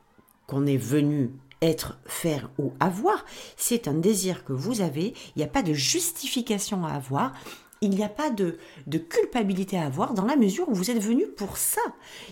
qu'on 0.47 0.65
est 0.65 0.77
venu 0.77 1.31
être, 1.65 1.97
faire 2.05 2.49
ou 2.57 2.73
avoir, 2.79 3.25
c'est 3.57 3.87
un 3.87 3.93
désir 3.93 4.45
que 4.45 4.53
vous 4.53 4.81
avez, 4.81 5.13
il 5.35 5.39
n'y 5.39 5.43
a 5.43 5.47
pas 5.47 5.63
de 5.63 5.73
justification 5.73 6.85
à 6.85 6.91
avoir, 6.91 7.33
il 7.81 7.89
n'y 7.89 8.03
a 8.03 8.09
pas 8.09 8.29
de, 8.29 8.57
de, 8.87 8.97
culpabilité 8.97 9.77
à 9.77 9.85
avoir 9.85 10.13
dans 10.13 10.25
la 10.25 10.37
mesure 10.37 10.69
où 10.69 10.73
vous 10.73 10.91
êtes 10.91 11.01
venu 11.01 11.27
pour 11.27 11.57
ça. 11.57 11.81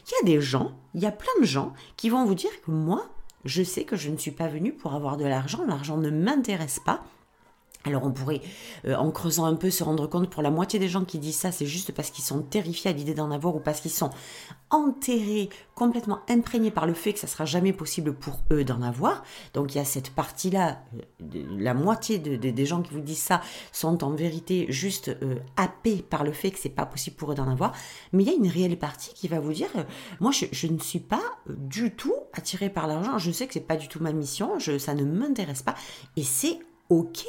Il 0.08 0.12
y 0.12 0.22
a 0.32 0.36
des 0.36 0.42
gens, 0.42 0.78
il 0.94 1.02
y 1.02 1.06
a 1.06 1.12
plein 1.12 1.34
de 1.40 1.46
gens 1.46 1.74
qui 1.98 2.10
vont 2.10 2.26
vous 2.26 2.36
dire 2.36 2.50
que 2.66 2.72
moi, 2.72 3.10
je 3.46 3.64
sais 3.64 3.84
que 3.84 3.98
je 3.98 4.10
ne 4.10 4.18
suis 4.18 4.32
pas 4.32 4.48
venu 4.48 4.72
pour 4.72 4.94
avoir 4.94 5.18
de 5.18 5.26
l'argent, 5.26 5.66
l'argent 5.66 5.98
ne 5.98 6.10
m'intéresse 6.10 6.80
pas, 6.80 7.04
alors 7.86 8.06
on 8.06 8.12
pourrait, 8.12 8.42
euh, 8.86 8.96
en 8.96 9.12
creusant 9.12 9.46
un 9.46 9.56
peu, 9.56 9.70
se 9.70 9.84
rendre 9.84 10.08
compte 10.08 10.30
pour 10.30 10.42
la 10.42 10.52
moitié 10.52 10.80
des 10.80 10.88
gens 10.88 11.04
qui 11.04 11.20
disent 11.20 11.36
ça, 11.36 11.52
c'est 11.52 11.66
juste 11.66 11.92
parce 11.92 12.12
qu'ils 12.12 12.24
sont 12.24 12.42
terrifiés 12.42 12.92
à 12.92 12.94
l'idée 12.94 13.14
d'en 13.14 13.30
avoir 13.30 13.56
ou 13.56 13.60
parce 13.60 13.82
qu'ils 13.82 13.92
sont 13.92 14.10
enterrés, 14.70 15.50
complètement 15.76 16.20
imprégnés 16.30 16.72
par 16.72 16.88
le 16.88 16.94
fait 16.94 17.14
que 17.14 17.20
ça 17.20 17.28
sera 17.28 17.46
jamais 17.46 17.74
possible 17.74 18.14
pour 18.14 18.40
eux 18.52 18.64
d'en 18.64 18.82
avoir. 18.82 19.24
Donc 19.54 19.76
il 19.76 19.80
y 19.80 19.82
a 19.82 19.86
cette 19.86 20.12
partie-là, 20.12 20.80
euh, 20.96 21.44
la 21.58 21.74
moitié 21.74 22.20
des 22.20 22.66
gens 22.66 22.82
qui 22.82 22.94
vous 22.94 23.02
disent 23.02 23.22
ça 23.22 23.42
sont 23.74 24.04
en 24.04 24.12
vérité 24.12 24.66
juste 24.70 25.10
euh, 25.22 25.36
happés 25.58 26.06
par 26.10 26.24
le 26.24 26.32
fait 26.32 26.52
que 26.52 26.60
c'est 26.60 26.70
pas 26.70 26.86
possible 26.86 27.18
pour 27.18 27.34
eux 27.34 27.36
d'en 27.36 27.50
avoir. 27.50 27.74
Mais 28.14 28.24
il 28.24 28.30
y 28.30 28.32
a 28.32 28.36
une 28.36 28.48
réelle 28.48 28.80
partie 28.80 29.14
qui 29.14 29.28
va 29.28 29.42
vous 29.42 29.52
dire, 29.54 29.70
moi 30.22 30.32
je, 30.32 30.68
ne 30.68 30.80
suis 30.80 31.00
pas 31.00 31.22
du 31.50 31.92
tout 31.92 32.16
attiré 32.32 32.70
par 32.70 32.88
l'argent, 32.88 33.18
je 33.18 33.32
sais 33.32 33.46
que 33.46 33.54
c'est 33.54 33.60
pas 33.60 33.76
du 33.76 33.90
tout 33.90 34.02
ma 34.02 34.14
mission, 34.14 34.58
ça 34.60 34.94
ne 34.94 35.04
m'intéresse 35.04 35.64
pas 35.64 35.76
et 36.16 36.24
c'est 36.24 36.60
ok. 36.90 37.26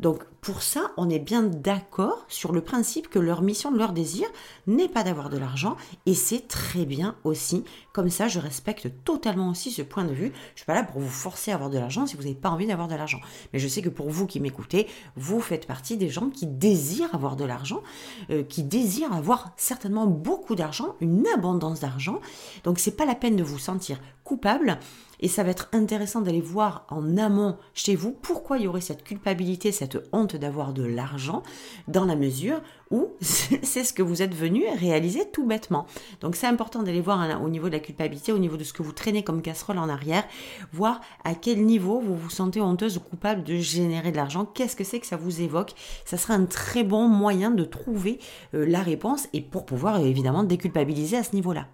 Donc 0.00 0.22
pour 0.40 0.62
ça, 0.62 0.92
on 0.96 1.10
est 1.10 1.18
bien 1.18 1.42
d'accord 1.42 2.24
sur 2.28 2.52
le 2.52 2.60
principe 2.60 3.08
que 3.08 3.18
leur 3.18 3.42
mission, 3.42 3.72
leur 3.72 3.92
désir 3.92 4.26
n'est 4.66 4.88
pas 4.88 5.02
d'avoir 5.02 5.28
de 5.28 5.36
l'argent 5.36 5.76
et 6.06 6.14
c'est 6.14 6.46
très 6.46 6.86
bien 6.86 7.16
aussi. 7.24 7.64
Comme 7.92 8.08
ça, 8.08 8.28
je 8.28 8.38
respecte 8.38 8.88
totalement 9.04 9.50
aussi 9.50 9.72
ce 9.72 9.82
point 9.82 10.04
de 10.04 10.12
vue. 10.12 10.32
Je 10.54 10.60
suis 10.60 10.66
pas 10.66 10.74
là 10.74 10.84
pour 10.84 11.00
vous 11.00 11.08
forcer 11.08 11.50
à 11.50 11.54
avoir 11.54 11.70
de 11.70 11.78
l'argent 11.78 12.06
si 12.06 12.16
vous 12.16 12.22
n'avez 12.22 12.36
pas 12.36 12.50
envie 12.50 12.66
d'avoir 12.66 12.86
de 12.86 12.94
l'argent. 12.94 13.20
Mais 13.52 13.58
je 13.58 13.66
sais 13.66 13.82
que 13.82 13.88
pour 13.88 14.08
vous 14.08 14.26
qui 14.26 14.40
m'écoutez, 14.40 14.86
vous 15.16 15.40
faites 15.40 15.66
partie 15.66 15.96
des 15.96 16.08
gens 16.08 16.30
qui 16.30 16.46
désirent 16.46 17.14
avoir 17.14 17.34
de 17.34 17.44
l'argent, 17.44 17.82
euh, 18.30 18.44
qui 18.44 18.62
désirent 18.62 19.12
avoir 19.12 19.52
certainement 19.56 20.06
beaucoup 20.06 20.54
d'argent, 20.54 20.94
une 21.00 21.26
abondance 21.34 21.80
d'argent. 21.80 22.20
Donc 22.62 22.78
c'est 22.78 22.96
pas 22.96 23.04
la 23.04 23.16
peine 23.16 23.36
de 23.36 23.42
vous 23.42 23.58
sentir 23.58 24.00
coupable 24.22 24.78
et 25.20 25.28
ça 25.28 25.42
va 25.42 25.50
être 25.50 25.68
intéressant 25.72 26.20
d'aller 26.20 26.40
voir 26.40 26.86
en 26.88 27.16
amont 27.16 27.56
chez 27.74 27.94
vous 27.96 28.12
pourquoi 28.12 28.58
il 28.58 28.64
y 28.64 28.66
aurait 28.68 28.80
cette 28.80 29.04
culpabilité, 29.04 29.72
cette 29.72 29.98
honte 30.12 30.36
d'avoir 30.36 30.72
de 30.72 30.84
l'argent, 30.84 31.42
dans 31.88 32.04
la 32.04 32.16
mesure 32.16 32.60
où 32.90 33.08
c'est 33.20 33.84
ce 33.84 33.92
que 33.92 34.02
vous 34.02 34.22
êtes 34.22 34.34
venu 34.34 34.64
réaliser 34.76 35.28
tout 35.30 35.46
bêtement. 35.46 35.86
Donc 36.20 36.36
c'est 36.36 36.46
important 36.46 36.82
d'aller 36.82 37.00
voir 37.00 37.42
au 37.42 37.48
niveau 37.48 37.68
de 37.68 37.74
la 37.74 37.80
culpabilité, 37.80 38.32
au 38.32 38.38
niveau 38.38 38.56
de 38.56 38.64
ce 38.64 38.72
que 38.72 38.82
vous 38.82 38.92
traînez 38.92 39.22
comme 39.22 39.42
casserole 39.42 39.78
en 39.78 39.88
arrière, 39.88 40.24
voir 40.72 41.00
à 41.24 41.34
quel 41.34 41.64
niveau 41.64 42.00
vous 42.00 42.16
vous 42.16 42.30
sentez 42.30 42.60
honteuse 42.60 42.96
ou 42.96 43.00
coupable 43.00 43.44
de 43.44 43.56
générer 43.56 44.12
de 44.12 44.16
l'argent, 44.16 44.44
qu'est-ce 44.44 44.76
que 44.76 44.84
c'est 44.84 45.00
que 45.00 45.06
ça 45.06 45.16
vous 45.16 45.40
évoque? 45.40 45.72
Ça 46.04 46.16
sera 46.16 46.34
un 46.34 46.46
très 46.46 46.84
bon 46.84 47.08
moyen 47.08 47.50
de 47.50 47.64
trouver 47.64 48.18
euh, 48.54 48.64
la 48.66 48.82
réponse 48.82 49.28
et 49.32 49.40
pour 49.40 49.66
pouvoir 49.66 50.00
évidemment 50.00 50.44
déculpabiliser 50.44 51.16
à 51.16 51.22
ce 51.22 51.34
niveau-là. 51.34 51.66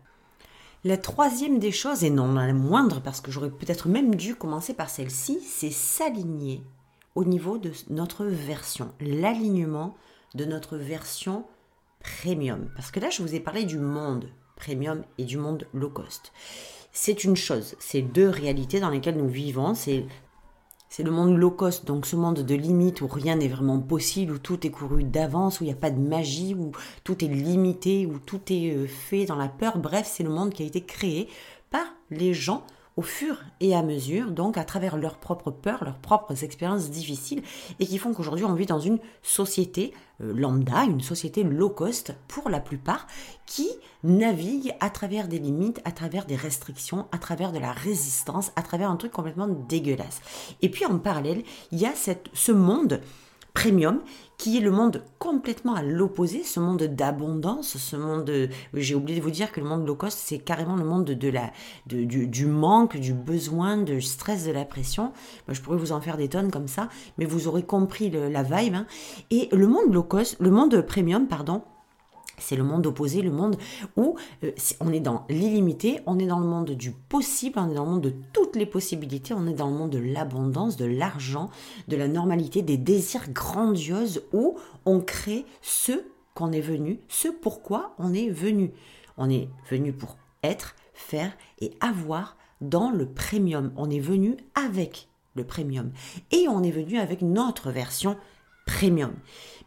La 0.86 0.98
troisième 0.98 1.58
des 1.58 1.72
choses, 1.72 2.04
et 2.04 2.10
non 2.10 2.34
la 2.34 2.52
moindre, 2.52 3.00
parce 3.00 3.22
que 3.22 3.30
j'aurais 3.30 3.48
peut-être 3.48 3.88
même 3.88 4.16
dû 4.16 4.34
commencer 4.34 4.74
par 4.74 4.90
celle-ci, 4.90 5.40
c'est 5.40 5.70
s'aligner 5.70 6.62
au 7.14 7.24
niveau 7.24 7.56
de 7.56 7.72
notre 7.88 8.26
version, 8.26 8.92
l'alignement 9.00 9.94
de 10.34 10.44
notre 10.44 10.76
version 10.76 11.46
premium. 12.00 12.68
Parce 12.76 12.90
que 12.90 13.00
là, 13.00 13.08
je 13.08 13.22
vous 13.22 13.34
ai 13.34 13.40
parlé 13.40 13.64
du 13.64 13.78
monde 13.78 14.28
premium 14.56 15.04
et 15.16 15.24
du 15.24 15.38
monde 15.38 15.66
low 15.72 15.88
cost. 15.88 16.32
C'est 16.92 17.24
une 17.24 17.36
chose, 17.36 17.76
c'est 17.78 18.02
deux 18.02 18.28
réalités 18.28 18.78
dans 18.78 18.90
lesquelles 18.90 19.16
nous 19.16 19.28
vivons. 19.28 19.74
C'est 19.74 20.04
c'est 20.96 21.02
le 21.02 21.10
monde 21.10 21.36
low 21.36 21.50
cost, 21.50 21.88
donc 21.88 22.06
ce 22.06 22.14
monde 22.14 22.44
de 22.44 22.54
limite 22.54 23.00
où 23.00 23.08
rien 23.08 23.34
n'est 23.34 23.48
vraiment 23.48 23.80
possible, 23.80 24.34
où 24.34 24.38
tout 24.38 24.64
est 24.64 24.70
couru 24.70 25.02
d'avance, 25.02 25.58
où 25.58 25.64
il 25.64 25.66
n'y 25.66 25.72
a 25.72 25.76
pas 25.76 25.90
de 25.90 25.98
magie, 25.98 26.54
où 26.54 26.70
tout 27.02 27.24
est 27.24 27.28
limité, 27.28 28.06
où 28.06 28.20
tout 28.20 28.40
est 28.50 28.76
euh, 28.76 28.86
fait 28.86 29.24
dans 29.24 29.34
la 29.34 29.48
peur. 29.48 29.76
Bref, 29.76 30.08
c'est 30.08 30.22
le 30.22 30.30
monde 30.30 30.52
qui 30.52 30.62
a 30.62 30.66
été 30.66 30.82
créé 30.82 31.28
par 31.68 31.84
les 32.12 32.32
gens 32.32 32.62
au 32.96 33.02
fur 33.02 33.38
et 33.60 33.74
à 33.74 33.82
mesure, 33.82 34.30
donc 34.30 34.56
à 34.56 34.64
travers 34.64 34.96
leurs 34.96 35.16
propres 35.16 35.50
peurs, 35.50 35.84
leurs 35.84 35.98
propres 35.98 36.44
expériences 36.44 36.90
difficiles, 36.90 37.42
et 37.80 37.86
qui 37.86 37.98
font 37.98 38.12
qu'aujourd'hui 38.14 38.44
on 38.44 38.54
vit 38.54 38.66
dans 38.66 38.78
une 38.78 38.98
société 39.22 39.92
euh, 40.22 40.32
lambda, 40.32 40.84
une 40.84 41.00
société 41.00 41.42
low 41.42 41.70
cost 41.70 42.14
pour 42.28 42.48
la 42.48 42.60
plupart, 42.60 43.06
qui 43.46 43.68
navigue 44.04 44.74
à 44.80 44.90
travers 44.90 45.26
des 45.26 45.38
limites, 45.38 45.80
à 45.84 45.90
travers 45.90 46.24
des 46.24 46.36
restrictions, 46.36 47.06
à 47.10 47.18
travers 47.18 47.50
de 47.50 47.58
la 47.58 47.72
résistance, 47.72 48.52
à 48.54 48.62
travers 48.62 48.90
un 48.90 48.96
truc 48.96 49.12
complètement 49.12 49.48
dégueulasse. 49.48 50.20
Et 50.62 50.68
puis 50.68 50.86
en 50.86 50.98
parallèle, 50.98 51.42
il 51.72 51.80
y 51.80 51.86
a 51.86 51.94
cette, 51.94 52.28
ce 52.32 52.52
monde 52.52 53.00
premium, 53.54 54.02
qui 54.44 54.58
est 54.58 54.60
le 54.60 54.70
monde 54.70 55.02
complètement 55.18 55.74
à 55.74 55.82
l'opposé, 55.82 56.42
ce 56.42 56.60
monde 56.60 56.82
d'abondance, 56.82 57.78
ce 57.78 57.96
monde, 57.96 58.30
j'ai 58.74 58.94
oublié 58.94 59.18
de 59.18 59.24
vous 59.24 59.30
dire 59.30 59.50
que 59.50 59.58
le 59.58 59.66
monde 59.66 59.86
low 59.86 59.94
cost, 59.94 60.18
c'est 60.22 60.36
carrément 60.36 60.76
le 60.76 60.84
monde 60.84 61.06
de, 61.06 61.28
la, 61.30 61.50
du, 61.86 62.44
manque, 62.44 62.98
du 62.98 63.14
besoin, 63.14 63.78
du 63.78 64.02
stress, 64.02 64.44
de 64.44 64.52
la 64.52 64.66
pression. 64.66 65.14
Moi, 65.48 65.54
je 65.54 65.62
pourrais 65.62 65.78
vous 65.78 65.92
en 65.92 66.00
faire 66.02 66.18
des 66.18 66.28
tonnes 66.28 66.50
comme 66.50 66.68
ça, 66.68 66.90
mais 67.16 67.24
vous 67.24 67.48
aurez 67.48 67.62
compris 67.62 68.10
la 68.10 68.42
vibe. 68.42 68.74
Hein. 68.74 68.86
Et 69.30 69.48
le 69.50 69.66
monde 69.66 69.94
low 69.94 70.02
cost, 70.02 70.36
le 70.40 70.50
monde 70.50 70.78
premium, 70.82 71.26
pardon, 71.26 71.62
c'est 72.38 72.56
le 72.56 72.64
monde 72.64 72.86
opposé, 72.86 73.22
le 73.22 73.30
monde 73.30 73.56
où 73.96 74.16
euh, 74.42 74.52
on 74.80 74.92
est 74.92 75.00
dans 75.00 75.24
l'illimité, 75.28 76.00
on 76.06 76.18
est 76.18 76.26
dans 76.26 76.40
le 76.40 76.46
monde 76.46 76.70
du 76.70 76.92
possible, 76.92 77.58
on 77.58 77.70
est 77.70 77.74
dans 77.74 77.84
le 77.84 77.90
monde 77.90 78.02
de 78.02 78.14
toutes 78.32 78.56
les 78.56 78.66
possibilités, 78.66 79.34
on 79.34 79.46
est 79.46 79.54
dans 79.54 79.68
le 79.68 79.76
monde 79.76 79.90
de 79.90 79.98
l'abondance, 79.98 80.76
de 80.76 80.86
l'argent, 80.86 81.50
de 81.88 81.96
la 81.96 82.08
normalité, 82.08 82.62
des 82.62 82.76
désirs 82.76 83.30
grandioses 83.30 84.22
où 84.32 84.56
on 84.84 85.00
crée 85.00 85.44
ce 85.62 85.92
qu'on 86.34 86.52
est 86.52 86.60
venu, 86.60 87.00
ce 87.08 87.28
pourquoi 87.28 87.94
on 87.98 88.12
est 88.12 88.30
venu. 88.30 88.72
On 89.16 89.30
est 89.30 89.48
venu 89.70 89.92
pour 89.92 90.16
être, 90.42 90.74
faire 90.92 91.32
et 91.60 91.72
avoir 91.80 92.36
dans 92.60 92.90
le 92.90 93.06
premium. 93.06 93.72
On 93.76 93.88
est 93.90 94.00
venu 94.00 94.36
avec 94.54 95.08
le 95.34 95.44
premium 95.44 95.92
et 96.30 96.46
on 96.48 96.62
est 96.62 96.70
venu 96.70 96.98
avec 96.98 97.22
notre 97.22 97.70
version 97.70 98.16
premium. 98.66 99.12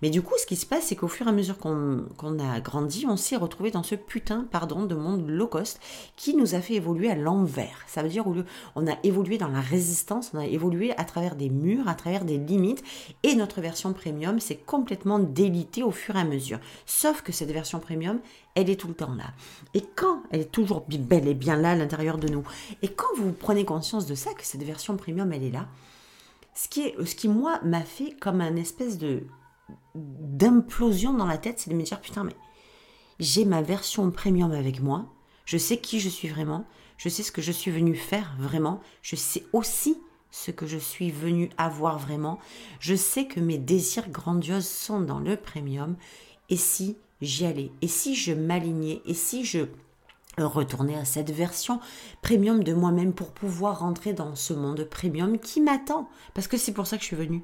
Mais 0.01 0.09
du 0.09 0.21
coup, 0.21 0.33
ce 0.37 0.45
qui 0.45 0.55
se 0.55 0.65
passe, 0.65 0.85
c'est 0.85 0.95
qu'au 0.95 1.07
fur 1.07 1.25
et 1.25 1.29
à 1.29 1.33
mesure 1.33 1.57
qu'on 1.57 2.39
a 2.39 2.59
grandi, 2.59 3.05
on 3.07 3.17
s'est 3.17 3.35
retrouvé 3.35 3.71
dans 3.71 3.83
ce 3.83 3.95
putain, 3.95 4.45
pardon, 4.51 4.85
de 4.85 4.95
monde 4.95 5.27
low 5.27 5.47
cost 5.47 5.79
qui 6.15 6.35
nous 6.35 6.55
a 6.55 6.61
fait 6.61 6.75
évoluer 6.75 7.09
à 7.09 7.15
l'envers. 7.15 7.83
Ça 7.87 8.03
veut 8.03 8.09
dire 8.09 8.27
où 8.27 8.35
on 8.75 8.87
a 8.87 8.95
évolué 9.03 9.37
dans 9.37 9.47
la 9.47 9.61
résistance, 9.61 10.31
on 10.33 10.39
a 10.39 10.45
évolué 10.45 10.91
à 10.97 11.03
travers 11.03 11.35
des 11.35 11.49
murs, 11.49 11.87
à 11.87 11.95
travers 11.95 12.25
des 12.25 12.37
limites, 12.37 12.83
et 13.23 13.35
notre 13.35 13.61
version 13.61 13.93
premium 13.93 14.39
s'est 14.39 14.57
complètement 14.57 15.19
délitée 15.19 15.83
au 15.83 15.91
fur 15.91 16.15
et 16.15 16.19
à 16.19 16.25
mesure. 16.25 16.59
Sauf 16.85 17.21
que 17.21 17.31
cette 17.31 17.51
version 17.51 17.79
premium, 17.79 18.19
elle 18.55 18.69
est 18.69 18.79
tout 18.79 18.87
le 18.87 18.93
temps 18.93 19.15
là. 19.15 19.31
Et 19.73 19.83
quand 19.95 20.21
elle 20.31 20.41
est 20.41 20.51
toujours 20.51 20.85
belle 20.87 21.27
et 21.27 21.33
bien 21.33 21.55
là 21.55 21.71
à 21.71 21.75
l'intérieur 21.75 22.17
de 22.17 22.27
nous, 22.27 22.43
et 22.81 22.87
quand 22.87 23.15
vous 23.17 23.31
prenez 23.31 23.65
conscience 23.65 24.05
de 24.05 24.15
ça, 24.15 24.33
que 24.33 24.45
cette 24.45 24.63
version 24.63 24.95
premium, 24.95 25.31
elle 25.33 25.43
est 25.43 25.51
là, 25.51 25.67
ce 26.53 26.67
qui 26.67 27.27
moi, 27.27 27.59
m'a 27.63 27.81
fait 27.81 28.15
comme 28.19 28.41
un 28.41 28.55
espèce 28.55 28.97
de 28.97 29.23
d'implosion 29.95 31.13
dans 31.13 31.25
la 31.25 31.37
tête, 31.37 31.59
c'est 31.59 31.69
de 31.69 31.75
me 31.75 31.83
dire 31.83 32.01
putain, 32.01 32.23
mais 32.23 32.35
j'ai 33.19 33.45
ma 33.45 33.61
version 33.61 34.09
premium 34.11 34.51
avec 34.51 34.81
moi, 34.81 35.05
je 35.45 35.57
sais 35.57 35.77
qui 35.77 35.99
je 35.99 36.09
suis 36.09 36.27
vraiment, 36.27 36.65
je 36.97 37.09
sais 37.09 37.23
ce 37.23 37.31
que 37.31 37.41
je 37.41 37.51
suis 37.51 37.71
venu 37.71 37.95
faire 37.95 38.35
vraiment, 38.39 38.81
je 39.01 39.15
sais 39.15 39.45
aussi 39.53 39.97
ce 40.29 40.51
que 40.51 40.67
je 40.67 40.77
suis 40.77 41.09
venu 41.09 41.49
avoir 41.57 41.97
vraiment, 41.97 42.39
je 42.79 42.95
sais 42.95 43.25
que 43.25 43.39
mes 43.39 43.57
désirs 43.57 44.09
grandioses 44.09 44.67
sont 44.67 45.01
dans 45.01 45.19
le 45.19 45.35
premium, 45.35 45.95
et 46.49 46.57
si 46.57 46.97
j'y 47.21 47.45
allais, 47.45 47.71
et 47.81 47.87
si 47.87 48.15
je 48.15 48.33
m'alignais, 48.33 49.01
et 49.05 49.13
si 49.13 49.45
je 49.45 49.67
retourner 50.37 50.95
à 50.95 51.05
cette 51.05 51.31
version 51.31 51.79
premium 52.21 52.63
de 52.63 52.73
moi-même 52.73 53.13
pour 53.13 53.31
pouvoir 53.31 53.79
rentrer 53.79 54.13
dans 54.13 54.35
ce 54.35 54.53
monde 54.53 54.83
premium 54.83 55.39
qui 55.39 55.61
m'attend? 55.61 56.09
Parce 56.33 56.47
que 56.47 56.57
c'est 56.57 56.73
pour 56.73 56.85
ça 56.85 56.97
que 56.97 57.01
je 57.01 57.07
suis 57.07 57.15
venue. 57.15 57.43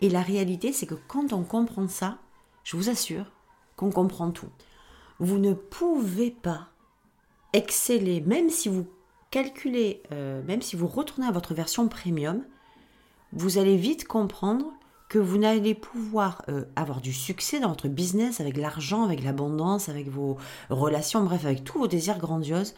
Et 0.00 0.08
la 0.08 0.22
réalité, 0.22 0.72
c'est 0.72 0.86
que 0.86 0.94
quand 1.08 1.32
on 1.32 1.42
comprend 1.42 1.88
ça, 1.88 2.18
je 2.64 2.76
vous 2.76 2.88
assure 2.88 3.26
qu'on 3.76 3.90
comprend 3.90 4.30
tout. 4.30 4.50
Vous 5.18 5.38
ne 5.38 5.52
pouvez 5.52 6.30
pas 6.30 6.68
exceller, 7.52 8.20
même 8.20 8.50
si 8.50 8.68
vous 8.68 8.86
calculez, 9.30 10.02
euh, 10.12 10.42
même 10.44 10.62
si 10.62 10.76
vous 10.76 10.86
retournez 10.86 11.26
à 11.26 11.32
votre 11.32 11.54
version 11.54 11.88
premium, 11.88 12.44
vous 13.32 13.58
allez 13.58 13.76
vite 13.76 14.06
comprendre 14.06 14.72
que 15.08 15.18
vous 15.18 15.38
n'allez 15.38 15.74
pouvoir 15.74 16.42
euh, 16.48 16.64
avoir 16.76 17.00
du 17.00 17.12
succès 17.12 17.58
dans 17.58 17.68
votre 17.68 17.88
business 17.88 18.40
avec 18.40 18.56
l'argent, 18.56 19.02
avec 19.04 19.24
l'abondance, 19.24 19.88
avec 19.88 20.08
vos 20.08 20.36
relations, 20.68 21.24
bref, 21.24 21.44
avec 21.44 21.64
tous 21.64 21.80
vos 21.80 21.88
désirs 21.88 22.18
grandioses, 22.18 22.74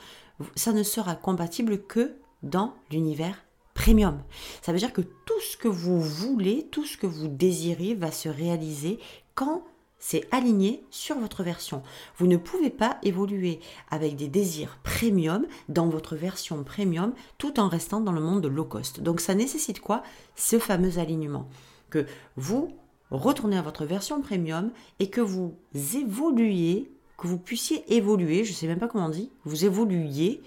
ça 0.57 0.73
ne 0.73 0.83
sera 0.83 1.15
compatible 1.15 1.83
que 1.83 2.17
dans 2.43 2.75
l'univers 2.91 3.37
premium. 3.75 4.23
Ça 4.61 4.73
veut 4.73 4.79
dire 4.79 4.93
que 4.93 5.01
tout 5.01 5.41
ce 5.41 5.57
que 5.57 5.69
vous 5.69 6.01
voulez, 6.01 6.69
tout 6.71 6.85
ce 6.85 6.97
que 6.97 7.07
vous 7.07 7.29
désirez 7.29 7.95
va 7.95 8.11
se 8.11 8.29
réaliser 8.29 8.99
quand 9.35 9.65
c'est 9.99 10.27
aligné 10.33 10.83
sur 10.91 11.17
votre 11.17 11.45
version. 11.45 11.83
Vous 12.19 12.27
ne 12.27 12.37
pouvez 12.37 12.71
pas 12.71 12.99
évoluer 13.05 13.61
avec 13.89 14.17
des 14.17 14.27
désirs 14.27 14.79
premium 14.83 15.47
dans 15.69 15.89
votre 15.89 16.17
version 16.17 16.65
premium 16.65 17.15
tout 17.39 17.61
en 17.61 17.69
restant 17.69 18.01
dans 18.01 18.11
le 18.11 18.21
monde 18.21 18.41
de 18.41 18.49
low 18.49 18.65
cost. 18.65 19.01
Donc 19.01 19.21
ça 19.21 19.37
nécessite 19.37 19.81
quoi? 19.81 20.03
Ce 20.35 20.59
fameux 20.59 20.99
alignement 20.99 21.49
que 21.89 22.05
vous 22.37 22.75
retournez 23.13 23.57
à 23.57 23.63
votre 23.63 23.85
version 23.85 24.21
premium 24.23 24.73
et 24.99 25.09
que 25.09 25.21
vous 25.21 25.55
évoluiez, 25.75 26.91
que 27.17 27.29
vous 27.29 27.39
puissiez 27.39 27.85
évoluer, 27.95 28.43
je 28.43 28.51
ne 28.51 28.57
sais 28.57 28.67
même 28.67 28.81
pas 28.81 28.89
comment 28.89 29.07
on 29.07 29.11
dit, 29.11 29.31
vous 29.45 29.65
évoluiez 29.65 30.43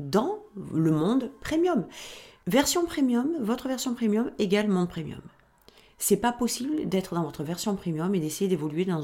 dans 0.00 0.40
le 0.72 0.90
monde 0.90 1.30
premium. 1.40 1.86
Version 2.48 2.86
premium, 2.86 3.32
votre 3.40 3.66
version 3.66 3.92
premium 3.94 4.30
égale 4.38 4.68
monde 4.68 4.88
premium. 4.88 5.20
C'est 5.98 6.16
pas 6.16 6.30
possible 6.30 6.88
d'être 6.88 7.16
dans 7.16 7.24
votre 7.24 7.42
version 7.42 7.74
premium 7.74 8.14
et 8.14 8.20
d'essayer 8.20 8.48
d'évoluer 8.48 8.84
dans, 8.84 9.02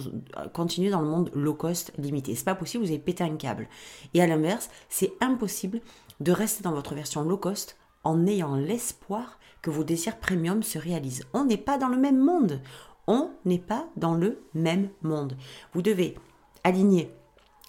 continuer 0.52 0.90
dans 0.90 1.00
le 1.00 1.08
monde 1.08 1.28
low 1.34 1.52
cost 1.52 1.92
limité. 1.98 2.36
C'est 2.36 2.44
pas 2.44 2.54
possible, 2.54 2.84
vous 2.84 2.90
avez 2.90 3.00
pété 3.00 3.24
un 3.24 3.34
câble. 3.34 3.66
Et 4.14 4.22
à 4.22 4.28
l'inverse, 4.28 4.70
c'est 4.88 5.12
impossible 5.20 5.80
de 6.20 6.30
rester 6.30 6.62
dans 6.62 6.70
votre 6.70 6.94
version 6.94 7.22
low 7.22 7.36
cost 7.36 7.76
en 8.04 8.28
ayant 8.28 8.54
l'espoir 8.54 9.40
que 9.60 9.70
vos 9.70 9.82
désirs 9.82 10.20
premium 10.20 10.62
se 10.62 10.78
réalisent. 10.78 11.26
On 11.32 11.44
n'est 11.44 11.56
pas 11.56 11.78
dans 11.78 11.88
le 11.88 11.96
même 11.96 12.20
monde. 12.20 12.60
On 13.08 13.32
n'est 13.44 13.58
pas 13.58 13.88
dans 13.96 14.14
le 14.14 14.40
même 14.54 14.88
monde. 15.02 15.36
Vous 15.74 15.82
devez 15.82 16.16
aligner 16.62 17.10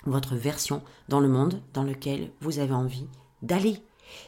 votre 0.05 0.35
version 0.35 0.83
dans 1.09 1.19
le 1.19 1.29
monde 1.29 1.63
dans 1.73 1.83
lequel 1.83 2.29
vous 2.41 2.59
avez 2.59 2.73
envie 2.73 3.07
d'aller. 3.41 3.79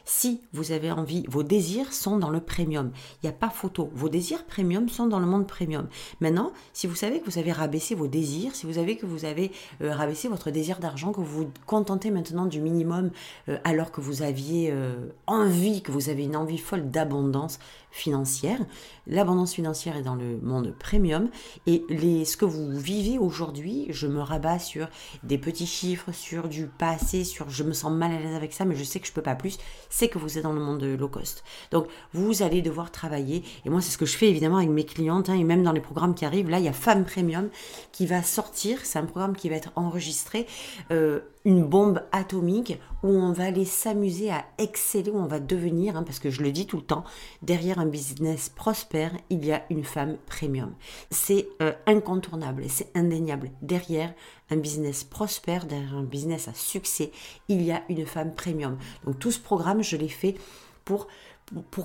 Si 0.04 0.40
vous 0.52 0.72
avez 0.72 0.90
envie, 0.90 1.24
vos 1.28 1.42
désirs 1.42 1.92
sont 1.92 2.18
dans 2.18 2.30
le 2.30 2.40
premium. 2.40 2.92
Il 3.22 3.26
n'y 3.26 3.30
a 3.30 3.32
pas 3.32 3.50
photo. 3.50 3.90
Vos 3.94 4.08
désirs 4.08 4.44
premium 4.44 4.88
sont 4.88 5.06
dans 5.06 5.18
le 5.18 5.26
monde 5.26 5.46
premium. 5.46 5.88
Maintenant, 6.20 6.52
si 6.72 6.86
vous 6.86 6.94
savez 6.94 7.20
que 7.20 7.30
vous 7.30 7.38
avez 7.38 7.52
rabaissé 7.52 7.94
vos 7.94 8.06
désirs, 8.06 8.54
si 8.54 8.66
vous 8.66 8.74
savez 8.74 8.96
que 8.96 9.06
vous 9.06 9.24
avez 9.24 9.50
euh, 9.82 9.92
rabaissé 9.92 10.28
votre 10.28 10.50
désir 10.50 10.78
d'argent, 10.78 11.12
que 11.12 11.20
vous 11.20 11.44
vous 11.44 11.50
contentez 11.66 12.10
maintenant 12.10 12.46
du 12.46 12.60
minimum 12.60 13.10
euh, 13.48 13.58
alors 13.64 13.90
que 13.90 14.00
vous 14.00 14.22
aviez 14.22 14.70
euh, 14.70 15.08
envie, 15.26 15.82
que 15.82 15.92
vous 15.92 16.08
avez 16.08 16.24
une 16.24 16.36
envie 16.36 16.58
folle 16.58 16.90
d'abondance 16.90 17.58
financière, 17.90 18.60
l'abondance 19.06 19.54
financière 19.54 19.96
est 19.96 20.02
dans 20.02 20.14
le 20.14 20.38
monde 20.42 20.74
premium 20.78 21.30
et 21.66 21.84
les, 21.88 22.24
ce 22.24 22.36
que 22.36 22.44
vous 22.44 22.70
vivez 22.70 23.18
aujourd'hui, 23.18 23.86
je 23.88 24.06
me 24.06 24.20
rabats 24.20 24.58
sur 24.58 24.88
des 25.22 25.38
petits 25.38 25.66
chiffres, 25.66 26.12
sur 26.12 26.48
du 26.48 26.66
passé, 26.66 27.24
sur 27.24 27.48
je 27.48 27.62
me 27.62 27.72
sens 27.72 27.92
mal 27.92 28.12
à 28.12 28.18
l'aise 28.18 28.34
avec 28.34 28.52
ça, 28.52 28.64
mais 28.64 28.76
je 28.76 28.84
sais 28.84 29.00
que 29.00 29.06
je 29.06 29.12
peux 29.12 29.22
pas 29.22 29.34
plus 29.34 29.58
c'est 29.88 30.08
que 30.08 30.18
vous 30.18 30.36
êtes 30.36 30.44
dans 30.44 30.52
le 30.52 30.60
monde 30.60 30.78
de 30.78 30.94
low 30.94 31.08
cost. 31.08 31.44
Donc, 31.70 31.86
vous 32.12 32.42
allez 32.42 32.62
devoir 32.62 32.90
travailler. 32.90 33.42
Et 33.64 33.70
moi, 33.70 33.80
c'est 33.80 33.90
ce 33.90 33.98
que 33.98 34.06
je 34.06 34.16
fais 34.16 34.28
évidemment 34.28 34.58
avec 34.58 34.70
mes 34.70 34.84
clientes. 34.84 35.30
Hein, 35.30 35.34
et 35.34 35.44
même 35.44 35.62
dans 35.62 35.72
les 35.72 35.80
programmes 35.80 36.14
qui 36.14 36.24
arrivent, 36.24 36.50
là, 36.50 36.58
il 36.58 36.64
y 36.64 36.68
a 36.68 36.72
Femme 36.72 37.04
Premium 37.04 37.48
qui 37.92 38.06
va 38.06 38.22
sortir. 38.22 38.80
C'est 38.84 38.98
un 38.98 39.06
programme 39.06 39.36
qui 39.36 39.48
va 39.48 39.56
être 39.56 39.72
enregistré. 39.76 40.46
Euh, 40.90 41.20
une 41.44 41.64
bombe 41.64 42.02
atomique 42.10 42.76
où 43.04 43.08
on 43.08 43.30
va 43.30 43.44
aller 43.44 43.64
s'amuser 43.64 44.32
à 44.32 44.44
exceller, 44.58 45.12
où 45.12 45.18
on 45.18 45.26
va 45.26 45.38
devenir, 45.38 45.96
hein, 45.96 46.02
parce 46.02 46.18
que 46.18 46.28
je 46.28 46.42
le 46.42 46.50
dis 46.50 46.66
tout 46.66 46.76
le 46.76 46.82
temps, 46.82 47.04
derrière 47.40 47.78
un 47.78 47.86
business 47.86 48.48
prospère, 48.48 49.12
il 49.30 49.44
y 49.44 49.52
a 49.52 49.62
une 49.70 49.84
femme 49.84 50.16
premium. 50.26 50.72
C'est 51.12 51.46
euh, 51.62 51.72
incontournable 51.86 52.64
c'est 52.68 52.94
indéniable. 52.94 53.50
Derrière 53.62 54.12
un 54.50 54.56
business 54.56 55.04
prospère, 55.04 55.66
derrière 55.66 55.94
un 55.94 56.02
business 56.02 56.48
à 56.48 56.54
succès, 56.54 57.10
il 57.48 57.62
y 57.62 57.72
a 57.72 57.82
une 57.88 58.06
femme 58.06 58.34
premium. 58.34 58.78
Donc 59.04 59.18
tout 59.18 59.30
ce 59.30 59.40
programme, 59.40 59.82
je 59.82 59.96
l'ai 59.96 60.08
fait 60.08 60.36
pour, 60.84 61.08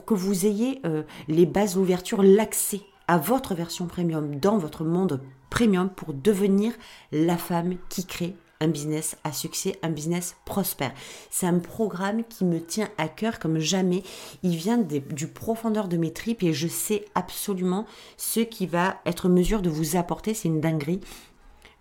que 0.06 0.14
vous 0.14 0.46
ayez 0.46 0.80
euh, 0.86 1.04
les 1.28 1.46
bases 1.46 1.76
d'ouverture, 1.76 2.24
l'accès 2.24 2.82
à 3.08 3.18
votre 3.18 3.56
version 3.56 3.88
premium 3.88 4.40
dans 4.40 4.58
votre 4.58 4.84
monde 4.84 5.22
premium 5.50 5.90
pour 5.90 6.14
devenir 6.14 6.74
la 7.12 7.38
femme 7.38 7.76
qui 7.90 8.06
crée 8.06 8.36
un 8.62 8.68
business 8.68 9.18
à 9.24 9.34
succès, 9.34 9.78
un 9.82 9.90
business 9.90 10.36
prospère. 10.46 10.94
C'est 11.30 11.48
un 11.48 11.60
programme 11.60 12.24
qui 12.24 12.46
me 12.46 12.62
tient 12.62 12.90
à 12.98 13.10
cœur 13.10 13.40
comme 13.40 13.60
jamais. 13.60 14.04
Il 14.44 14.56
vient 14.56 14.78
du 14.78 15.28
profondeur 15.28 15.88
de 15.88 15.98
mes 15.98 16.14
tripes 16.14 16.44
et 16.44 16.54
je 16.54 16.68
sais 16.68 17.06
absolument 17.16 17.86
ce 18.18 18.40
qui 18.40 18.68
va 18.68 19.02
être 19.06 19.28
mesure 19.28 19.62
de 19.62 19.70
vous 19.70 19.98
apporter. 19.98 20.34
C'est 20.34 20.48
une 20.48 20.62
dinguerie. 20.62 21.02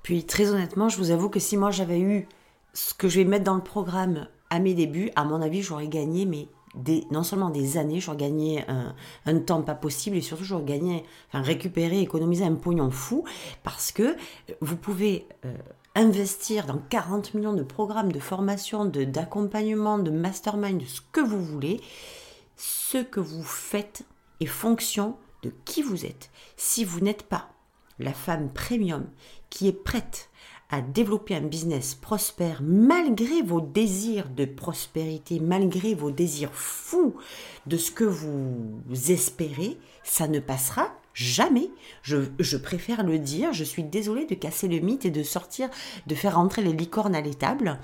Puis 0.03 0.25
très 0.25 0.51
honnêtement, 0.51 0.89
je 0.89 0.97
vous 0.97 1.11
avoue 1.11 1.29
que 1.29 1.41
si 1.41 1.57
moi 1.57 1.71
j'avais 1.71 2.01
eu 2.01 2.27
ce 2.73 2.95
que 2.95 3.09
je 3.09 3.19
vais 3.21 3.25
mettre 3.25 3.45
dans 3.45 3.57
le 3.57 3.63
programme 3.63 4.29
à 4.49 4.59
mes 4.59 4.75
débuts, 4.75 5.11
à 5.17 5.25
mon 5.25 5.43
avis, 5.43 5.63
j'aurais 5.63 5.89
gagné 5.89 6.27
mais 6.27 6.49
non 7.11 7.23
seulement 7.23 7.51
des 7.51 7.79
années, 7.79 8.01
j'aurais 8.01 8.17
gagné 8.17 8.65
un, 9.27 9.39
temps 9.41 9.63
pas 9.63 9.75
possible 9.75 10.17
et 10.17 10.21
surtout 10.21 10.45
j'aurais 10.45 10.65
gagné, 10.65 11.05
enfin 11.29 11.43
récupérer, 11.43 12.01
économiser 12.01 12.45
un 12.45 12.55
pognon 12.55 12.91
fou 12.91 13.25
parce 13.63 13.91
que 13.93 14.17
vous 14.61 14.77
pouvez 14.77 15.27
euh, 15.45 15.55
investir 15.95 16.67
dans 16.67 16.79
40 16.79 17.35
millions 17.35 17.53
de 17.53 17.63
programmes 17.63 18.13
de 18.13 18.21
formation, 18.21 18.85
de, 18.85 19.05
d'accompagnement, 19.05 19.99
de 19.99 20.11
mastermind, 20.11 20.81
de 20.81 20.87
ce 20.87 21.01
que 21.13 21.21
vous 21.21 21.43
voulez, 21.43 21.81
ce 22.57 22.99
que 22.99 23.21
vous 23.21 23.43
faites 23.43 24.05
est 24.41 24.47
fonction 24.47 25.17
de 25.43 25.53
qui 25.65 25.83
vous 25.83 26.07
êtes. 26.07 26.31
Si 26.57 26.85
vous 26.85 27.01
n'êtes 27.01 27.25
pas 27.25 27.49
la 28.01 28.13
femme 28.13 28.51
premium 28.53 29.07
qui 29.49 29.69
est 29.69 29.73
prête 29.73 30.31
à 30.71 30.81
développer 30.81 31.35
un 31.35 31.41
business 31.41 31.95
prospère 31.95 32.61
malgré 32.63 33.43
vos 33.43 33.61
désirs 33.61 34.29
de 34.29 34.45
prospérité, 34.45 35.41
malgré 35.41 35.95
vos 35.95 36.11
désirs 36.11 36.55
fous 36.55 37.17
de 37.67 37.77
ce 37.77 37.91
que 37.91 38.05
vous 38.05 38.81
espérez, 39.09 39.79
ça 40.05 40.29
ne 40.29 40.39
passera 40.39 40.93
Jamais. 41.15 41.71
Je, 42.03 42.57
préfère 42.57 43.03
le 43.03 43.19
dire. 43.19 43.53
Je 43.53 43.65
suis 43.65 43.85
désolée 43.85 44.27
de 44.27 44.35
casser 44.35 44.69
le 44.69 44.79
mythe 44.79 45.05
et 45.05 45.11
de 45.11 45.23
sortir, 45.23 45.69
de 46.07 46.15
faire 46.15 46.37
rentrer 46.37 46.63
les 46.63 46.73
licornes 46.73 47.15
à 47.15 47.21
l'étable, 47.21 47.79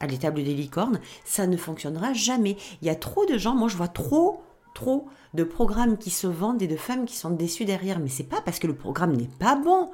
à 0.00 0.06
l'étable 0.06 0.42
des 0.42 0.54
licornes. 0.54 1.00
Ça 1.24 1.46
ne 1.46 1.56
fonctionnera 1.56 2.12
jamais. 2.12 2.56
Il 2.80 2.88
y 2.88 2.90
a 2.90 2.94
trop 2.94 3.24
de 3.24 3.38
gens. 3.38 3.54
Moi, 3.54 3.68
je 3.68 3.76
vois 3.76 3.88
trop, 3.88 4.42
trop 4.74 5.06
de 5.34 5.44
programmes 5.44 5.98
qui 5.98 6.10
se 6.10 6.26
vendent 6.26 6.62
et 6.62 6.66
de 6.66 6.76
femmes 6.76 7.06
qui 7.06 7.16
sont 7.16 7.30
déçues 7.30 7.64
derrière. 7.64 7.98
Mais 7.98 8.08
c'est 8.08 8.24
pas 8.24 8.40
parce 8.40 8.58
que 8.58 8.66
le 8.66 8.74
programme 8.74 9.16
n'est 9.16 9.30
pas 9.38 9.56
bon. 9.56 9.90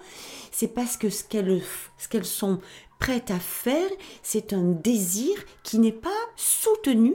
C'est 0.51 0.69
parce 0.69 0.97
que 0.97 1.11
ce 1.11 1.25
qu'elles, 1.25 2.25
sont 2.25 2.61
prêtes 2.99 3.31
à 3.31 3.39
faire, 3.39 3.91
c'est 4.23 4.53
un 4.53 4.65
désir 4.65 5.37
qui 5.63 5.79
n'est 5.79 5.93
pas 5.93 6.09
soutenu 6.37 7.15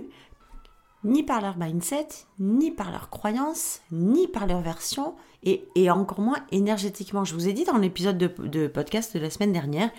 ni 1.03 1.23
par 1.23 1.41
leur 1.41 1.57
mindset, 1.57 2.07
ni 2.39 2.71
par 2.71 2.89
leurs 2.89 3.09
croyances, 3.09 3.81
ni 3.91 4.27
par 4.27 4.47
leur 4.47 4.61
version, 4.61 5.15
et, 5.43 5.89
encore 5.89 6.21
moins 6.21 6.39
énergétiquement. 6.51 7.25
Je 7.25 7.33
vous 7.33 7.49
ai 7.49 7.53
dit 7.53 7.65
dans 7.65 7.77
l'épisode 7.77 8.17
de, 8.17 8.67
podcast 8.67 9.13
de 9.15 9.21
la 9.21 9.29
semaine 9.29 9.51
dernière 9.51 9.91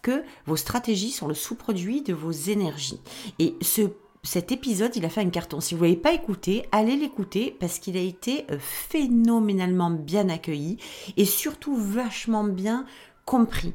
que 0.00 0.22
vos 0.46 0.56
stratégies 0.56 1.10
sont 1.10 1.26
le 1.26 1.34
sous-produit 1.34 2.02
de 2.02 2.14
vos 2.14 2.30
énergies. 2.30 3.00
Et 3.40 3.56
ce, 3.60 3.82
cet 4.24 4.52
épisode, 4.52 4.94
il 4.94 5.04
a 5.04 5.08
fait 5.08 5.20
un 5.20 5.30
carton. 5.30 5.60
Si 5.60 5.74
vous 5.74 5.82
ne 5.82 5.88
l'avez 5.88 6.00
pas 6.00 6.12
écouté, 6.12 6.64
allez 6.70 6.96
l'écouter 6.96 7.56
parce 7.58 7.80
qu'il 7.80 7.96
a 7.96 8.00
été 8.00 8.46
euh, 8.50 8.56
phénoménalement 8.60 9.90
bien 9.90 10.28
accueilli 10.28 10.78
et 11.16 11.24
surtout 11.24 11.76
vachement 11.76 12.44
bien 12.44 12.86
compris. 13.24 13.74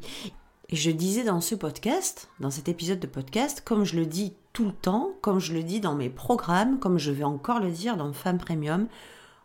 Et 0.69 0.77
je 0.77 0.89
disais 0.89 1.25
dans 1.25 1.41
ce 1.41 1.53
podcast, 1.53 2.29
dans 2.39 2.49
cet 2.49 2.69
épisode 2.69 2.99
de 2.99 3.07
podcast, 3.07 3.61
comme 3.65 3.83
je 3.83 3.97
le 3.97 4.05
dis 4.05 4.35
tout 4.53 4.65
le 4.65 4.71
temps, 4.71 5.11
comme 5.21 5.39
je 5.39 5.53
le 5.53 5.63
dis 5.63 5.81
dans 5.81 5.95
mes 5.95 6.09
programmes, 6.09 6.79
comme 6.79 6.97
je 6.97 7.11
vais 7.11 7.25
encore 7.25 7.59
le 7.59 7.71
dire 7.71 7.97
dans 7.97 8.13
Femme 8.13 8.37
Premium, 8.37 8.87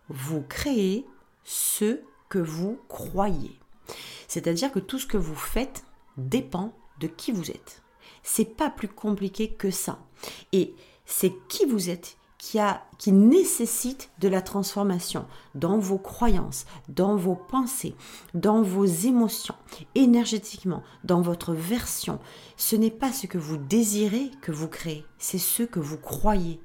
vous 0.09 0.43
créez 0.49 1.05
ce 1.43 2.01
que 2.29 2.39
vous 2.39 2.79
croyez. 2.87 3.59
C'est-à-dire 4.29 4.71
que 4.71 4.79
tout 4.79 5.01
ce 5.01 5.07
que 5.07 5.17
vous 5.17 5.35
faites 5.35 5.85
dépend 6.17 6.73
de 7.01 7.09
qui 7.09 7.33
vous 7.33 7.51
êtes. 7.51 7.83
C'est 8.23 8.57
pas 8.57 8.71
plus 8.71 8.89
compliqué 8.89 9.49
que 9.53 9.71
ça. 9.71 9.99
Et 10.53 10.75
c'est 11.13 11.35
qui 11.49 11.67
vous 11.67 11.91
êtes 11.91 12.17
qui, 12.39 12.59
a, 12.59 12.83
qui 12.99 13.13
nécessite 13.13 14.11
de 14.19 14.29
la 14.29 14.43
transformation 14.43 15.27
dans 15.55 15.79
vos 15.79 15.99
croyances, 15.99 16.65
dans 16.89 17.17
vos 17.17 17.37
pensées, 17.37 17.95
dans 18.35 18.63
vos 18.63 18.87
émotions, 18.87 19.55
énergétiquement, 19.95 20.83
dans 21.05 21.21
votre 21.21 21.53
version. 21.53 22.19
Ce 22.57 22.75
n'est 22.75 22.91
pas 22.91 23.13
ce 23.13 23.27
que 23.27 23.39
vous 23.39 23.59
désirez 23.59 24.31
que 24.41 24.51
vous 24.51 24.69
créez, 24.69 25.05
c'est 25.19 25.39
ce 25.39 25.63
que 25.63 25.79
vous 25.79 25.99
croyez. 25.99 26.61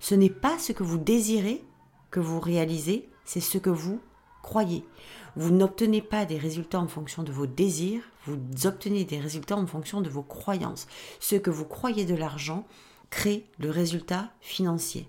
Ce 0.00 0.14
n'est 0.14 0.28
pas 0.28 0.58
ce 0.58 0.72
que 0.72 0.82
vous 0.82 0.98
désirez 0.98 1.64
que 2.10 2.20
vous 2.20 2.40
réalisez, 2.40 3.08
c'est 3.24 3.40
ce 3.40 3.56
que 3.56 3.70
vous 3.70 4.00
croyez. 4.42 4.84
Vous 5.36 5.50
n'obtenez 5.50 6.02
pas 6.02 6.24
des 6.24 6.38
résultats 6.38 6.80
en 6.80 6.88
fonction 6.88 7.22
de 7.22 7.32
vos 7.32 7.46
désirs, 7.46 8.02
vous 8.26 8.36
obtenez 8.66 9.04
des 9.04 9.20
résultats 9.20 9.56
en 9.56 9.66
fonction 9.66 10.00
de 10.00 10.10
vos 10.10 10.22
croyances. 10.22 10.88
Ce 11.20 11.36
que 11.36 11.50
vous 11.50 11.64
croyez 11.64 12.04
de 12.04 12.14
l'argent, 12.14 12.66
crée 13.10 13.46
le 13.58 13.70
résultat 13.70 14.30
financier. 14.40 15.08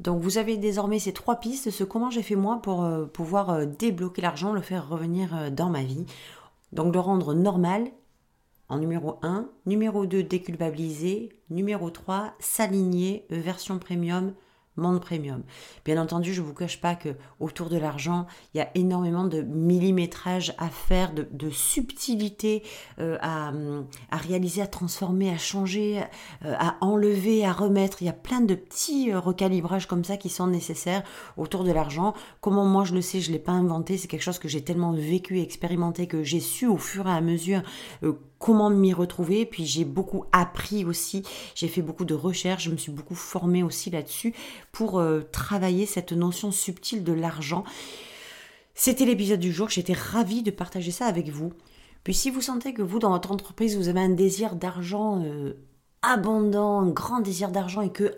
Donc 0.00 0.22
vous 0.22 0.38
avez 0.38 0.56
désormais 0.56 0.98
ces 0.98 1.12
trois 1.12 1.36
pistes, 1.36 1.70
ce 1.70 1.84
comment 1.84 2.10
j'ai 2.10 2.22
fait 2.22 2.36
moi 2.36 2.60
pour 2.60 2.82
euh, 2.84 3.06
pouvoir 3.06 3.50
euh, 3.50 3.66
débloquer 3.66 4.22
l'argent, 4.22 4.52
le 4.52 4.60
faire 4.60 4.88
revenir 4.88 5.36
euh, 5.36 5.50
dans 5.50 5.70
ma 5.70 5.82
vie. 5.82 6.04
Donc 6.72 6.92
le 6.92 7.00
rendre 7.00 7.34
normal 7.34 7.86
en 8.68 8.78
numéro 8.78 9.18
1, 9.22 9.48
numéro 9.66 10.06
2 10.06 10.22
déculpabiliser, 10.22 11.28
numéro 11.50 11.90
3 11.90 12.34
s'aligner 12.40 13.26
version 13.30 13.78
premium 13.78 14.34
premium. 14.76 15.42
Bien 15.84 16.00
entendu, 16.02 16.34
je 16.34 16.40
ne 16.40 16.46
vous 16.46 16.54
cache 16.54 16.80
pas 16.80 16.94
que 16.94 17.10
autour 17.40 17.68
de 17.68 17.76
l'argent, 17.76 18.26
il 18.52 18.58
y 18.58 18.60
a 18.60 18.68
énormément 18.74 19.24
de 19.24 19.42
millimétrage 19.42 20.54
à 20.58 20.68
faire, 20.68 21.12
de, 21.12 21.26
de 21.30 21.50
subtilité 21.50 22.62
euh, 22.98 23.16
à, 23.20 23.52
réaliser, 24.12 24.62
à 24.62 24.66
transformer, 24.66 25.30
à 25.30 25.38
changer, 25.38 26.02
euh, 26.44 26.54
à 26.58 26.76
enlever, 26.80 27.44
à 27.44 27.52
remettre. 27.52 28.02
Il 28.02 28.06
y 28.06 28.10
a 28.10 28.14
plein 28.14 28.40
de 28.40 28.54
petits 28.54 29.12
euh, 29.12 29.20
recalibrages 29.20 29.86
comme 29.86 30.04
ça 30.04 30.16
qui 30.16 30.28
sont 30.28 30.46
nécessaires 30.46 31.02
autour 31.36 31.64
de 31.64 31.72
l'argent. 31.72 32.14
Comment 32.40 32.64
moi 32.64 32.84
je 32.84 32.94
le 32.94 33.00
sais, 33.00 33.20
je 33.20 33.32
l'ai 33.32 33.38
pas 33.38 33.52
inventé, 33.52 33.96
c'est 33.96 34.08
quelque 34.08 34.22
chose 34.22 34.38
que 34.38 34.48
j'ai 34.48 34.62
tellement 34.62 34.92
vécu 34.92 35.38
et 35.38 35.42
expérimenté 35.42 36.06
que 36.06 36.22
j'ai 36.22 36.40
su 36.40 36.66
au 36.66 36.78
fur 36.78 37.06
et 37.06 37.12
à 37.12 37.20
mesure 37.20 37.62
comment 38.44 38.68
m'y 38.68 38.92
retrouver. 38.92 39.46
Puis 39.46 39.64
j'ai 39.64 39.86
beaucoup 39.86 40.26
appris 40.30 40.84
aussi, 40.84 41.22
j'ai 41.54 41.66
fait 41.66 41.80
beaucoup 41.80 42.04
de 42.04 42.12
recherches, 42.12 42.64
je 42.64 42.70
me 42.70 42.76
suis 42.76 42.92
beaucoup 42.92 43.14
formée 43.14 43.62
aussi 43.62 43.88
là-dessus 43.88 44.34
pour 44.70 44.98
euh, 44.98 45.22
travailler 45.32 45.86
cette 45.86 46.12
notion 46.12 46.52
subtile 46.52 47.04
de 47.04 47.14
l'argent. 47.14 47.64
C'était 48.74 49.06
l'épisode 49.06 49.40
du 49.40 49.50
jour, 49.50 49.70
j'étais 49.70 49.94
ravie 49.94 50.42
de 50.42 50.50
partager 50.50 50.90
ça 50.90 51.06
avec 51.06 51.30
vous. 51.30 51.54
Puis 52.02 52.12
si 52.12 52.28
vous 52.28 52.42
sentez 52.42 52.74
que 52.74 52.82
vous, 52.82 52.98
dans 52.98 53.12
votre 53.12 53.32
entreprise, 53.32 53.78
vous 53.78 53.88
avez 53.88 54.00
un 54.00 54.10
désir 54.10 54.56
d'argent 54.56 55.22
euh, 55.24 55.54
abondant, 56.02 56.80
un 56.80 56.90
grand 56.90 57.20
désir 57.20 57.50
d'argent 57.50 57.80
et 57.80 57.92
que 57.92 58.14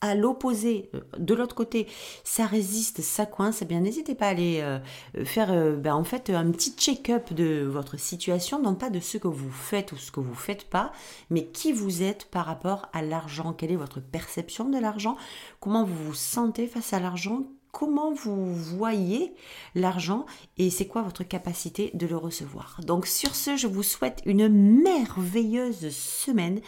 à 0.00 0.14
l'opposé, 0.14 0.90
euh, 0.94 1.00
de 1.18 1.34
l'autre 1.34 1.54
côté, 1.54 1.86
ça 2.24 2.46
résiste, 2.46 3.02
ça 3.02 3.26
coince, 3.26 3.62
eh 3.62 3.64
bien 3.64 3.80
n'hésitez 3.80 4.14
pas 4.14 4.26
à 4.26 4.30
aller 4.30 4.60
euh, 4.60 4.78
faire 5.24 5.52
euh, 5.52 5.76
ben, 5.76 5.94
en 5.94 6.04
fait 6.04 6.30
un 6.30 6.50
petit 6.50 6.74
check-up 6.76 7.32
de 7.32 7.64
votre 7.64 7.98
situation, 7.98 8.60
non 8.60 8.74
pas 8.74 8.90
de 8.90 9.00
ce 9.00 9.18
que 9.18 9.28
vous 9.28 9.50
faites 9.50 9.92
ou 9.92 9.96
ce 9.96 10.10
que 10.10 10.20
vous 10.20 10.34
faites 10.34 10.64
pas, 10.64 10.92
mais 11.30 11.46
qui 11.46 11.72
vous 11.72 12.02
êtes 12.02 12.26
par 12.26 12.46
rapport 12.46 12.86
à 12.92 13.02
l'argent, 13.02 13.52
quelle 13.52 13.72
est 13.72 13.76
votre 13.76 14.00
perception 14.00 14.68
de 14.68 14.78
l'argent, 14.78 15.16
comment 15.60 15.84
vous 15.84 16.04
vous 16.04 16.14
sentez 16.14 16.66
face 16.66 16.92
à 16.92 17.00
l'argent, 17.00 17.44
comment 17.72 18.12
vous 18.12 18.54
voyez 18.54 19.34
l'argent? 19.74 20.26
Et 20.56 20.70
c'est 20.70 20.86
quoi 20.86 21.02
votre 21.02 21.24
capacité 21.24 21.90
de 21.94 22.06
le 22.06 22.16
recevoir? 22.16 22.80
Donc 22.84 23.06
sur 23.06 23.34
ce, 23.34 23.56
je 23.56 23.66
vous 23.66 23.82
souhaite 23.82 24.20
une 24.26 24.48
merveilleuse 24.48 25.90
semaine 25.90 26.60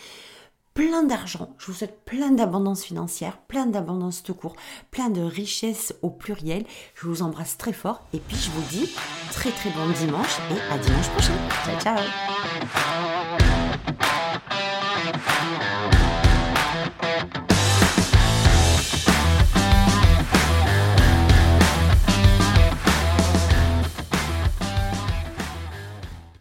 plein 0.74 1.02
d'argent, 1.02 1.54
je 1.59 1.66
vous 1.66 1.72
souhaite 1.72 2.04
plein 2.04 2.30
d'abondance 2.30 2.85
financière, 2.85 3.38
plein 3.38 3.66
d'abondance 3.66 4.22
tout 4.22 4.35
court, 4.35 4.56
plein 4.90 5.11
de 5.11 5.20
richesse 5.20 5.94
au 6.02 6.11
pluriel. 6.11 6.64
Je 6.94 7.06
vous 7.06 7.22
embrasse 7.22 7.56
très 7.56 7.72
fort 7.72 8.02
et 8.12 8.18
puis 8.18 8.37
je 8.37 8.50
vous 8.50 8.62
dis 8.70 8.90
très 9.33 9.50
très 9.50 9.70
bon 9.70 9.90
dimanche 9.90 10.38
et 10.50 10.72
à 10.72 10.78
dimanche 10.78 11.09
prochain. 11.11 11.35
Ciao 11.64 11.80
ciao 11.80 12.99